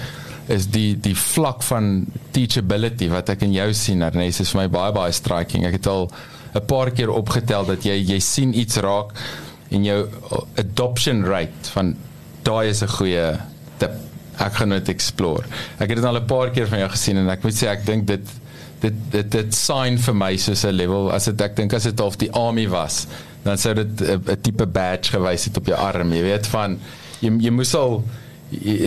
is 0.47 0.69
die 0.71 0.95
die 1.01 1.17
vlak 1.17 1.63
van 1.63 2.07
teachability 2.31 3.09
wat 3.09 3.29
ek 3.29 3.43
in 3.43 3.53
jou 3.53 3.73
sien 3.75 4.03
Ernest 4.03 4.41
is 4.41 4.53
vir 4.55 4.63
my 4.63 4.69
baie 4.69 4.93
baie 4.93 5.13
striking. 5.13 5.67
Ek 5.67 5.81
het 5.81 5.87
al 5.87 6.11
'n 6.55 6.65
paar 6.67 6.91
keer 6.91 7.11
opgetel 7.11 7.67
dat 7.67 7.85
jy 7.85 7.97
jy 7.99 8.21
sien 8.21 8.55
iets 8.59 8.77
raak 8.77 9.13
en 9.75 9.85
jou 9.87 10.01
adoption 10.61 11.25
rate 11.27 11.73
van 11.75 11.95
daai 12.47 12.69
is 12.71 12.83
'n 12.83 12.95
goeie 12.99 13.27
tip. 13.79 13.93
Ek 14.39 14.55
gaan 14.59 14.71
dit 14.75 14.89
explore. 14.89 15.45
Ek 15.79 15.89
het 15.89 15.97
dit 15.97 16.05
al 16.05 16.19
'n 16.19 16.27
paar 16.27 16.51
keer 16.51 16.67
van 16.69 16.79
jou 16.79 16.91
gesien 16.91 17.17
en 17.17 17.29
ek 17.29 17.43
moet 17.43 17.55
sê 17.55 17.69
ek 17.69 17.87
dink 17.87 18.07
dit 18.07 18.27
dit 18.81 18.95
dit 19.11 19.31
dit 19.31 19.55
sign 19.55 19.99
vir 19.99 20.15
my 20.15 20.37
soos 20.37 20.65
'n 20.65 20.75
level 20.77 21.11
as 21.13 21.25
dit 21.25 21.41
ek 21.41 21.57
dink 21.57 21.73
as 21.73 21.85
dit 21.85 22.01
of 22.01 22.17
die 22.17 22.31
army 22.33 22.69
was, 22.69 23.07
dan 23.45 23.59
sou 23.59 23.75
dit 23.75 24.01
'n 24.01 24.41
tipe 24.43 24.67
badge 24.67 25.11
gewys 25.11 25.45
het 25.45 25.57
op 25.57 25.67
jou 25.67 25.77
arm. 25.77 26.13
Jy 26.13 26.23
weet 26.23 26.47
van 26.47 26.79
jy 27.21 27.31
jy 27.41 27.51
moes 27.51 27.75
al 27.75 28.05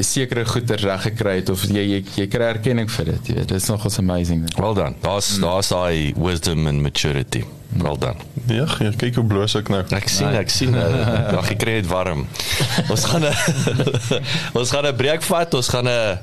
sekere 0.06 0.46
goeder 0.46 0.80
reg 0.80 1.02
gekry 1.02 1.36
het 1.40 1.50
of 1.50 1.64
jy 1.70 1.84
jy, 1.84 2.00
jy 2.16 2.28
kry 2.32 2.50
erkenning 2.54 2.90
vir 2.92 3.12
dit, 3.14 3.30
jy 3.30 3.36
weet. 3.40 3.48
Dit 3.52 3.62
is 3.62 3.70
nogals 3.72 3.98
amazing. 4.02 4.46
Well 4.58 4.76
done. 4.78 4.96
Daar's 5.02 5.38
mm. 5.38 5.46
daar's 5.46 5.72
daai 5.74 6.14
wisdom 6.18 6.68
and 6.68 6.82
maturity. 6.82 7.44
Well 7.78 7.98
done. 8.00 8.18
Ja, 8.48 8.68
ja 8.80 8.92
kyk 8.96 9.20
hoe 9.20 9.26
bloos 9.28 9.56
ek 9.60 9.72
nou. 9.74 9.84
Ek 9.98 10.10
sien, 10.12 10.32
ek 10.36 10.54
sien. 10.54 10.76
Ja, 11.34 11.42
gekry 11.46 11.80
het 11.82 11.90
warm. 11.92 12.28
Ons 12.90 13.06
gaan 13.10 13.28
'n 13.28 13.34
Ons 14.60 14.72
gaan 14.72 14.88
'n 14.88 14.96
breek 14.96 15.26
vat. 15.28 15.54
Ons 15.54 15.70
gaan 15.74 15.88
'n 15.88 16.20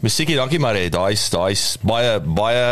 musiekie, 0.00 0.36
dankie 0.36 0.60
maar 0.60 0.76
hê. 0.76 0.88
Daai's 0.92 1.30
daai's 1.30 1.76
baie 1.82 2.20
baie 2.20 2.66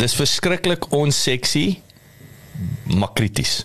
Dis 0.00 0.14
verskriklik 0.14 0.92
onseksie 0.94 1.82
maar 2.84 3.12
krities. 3.12 3.64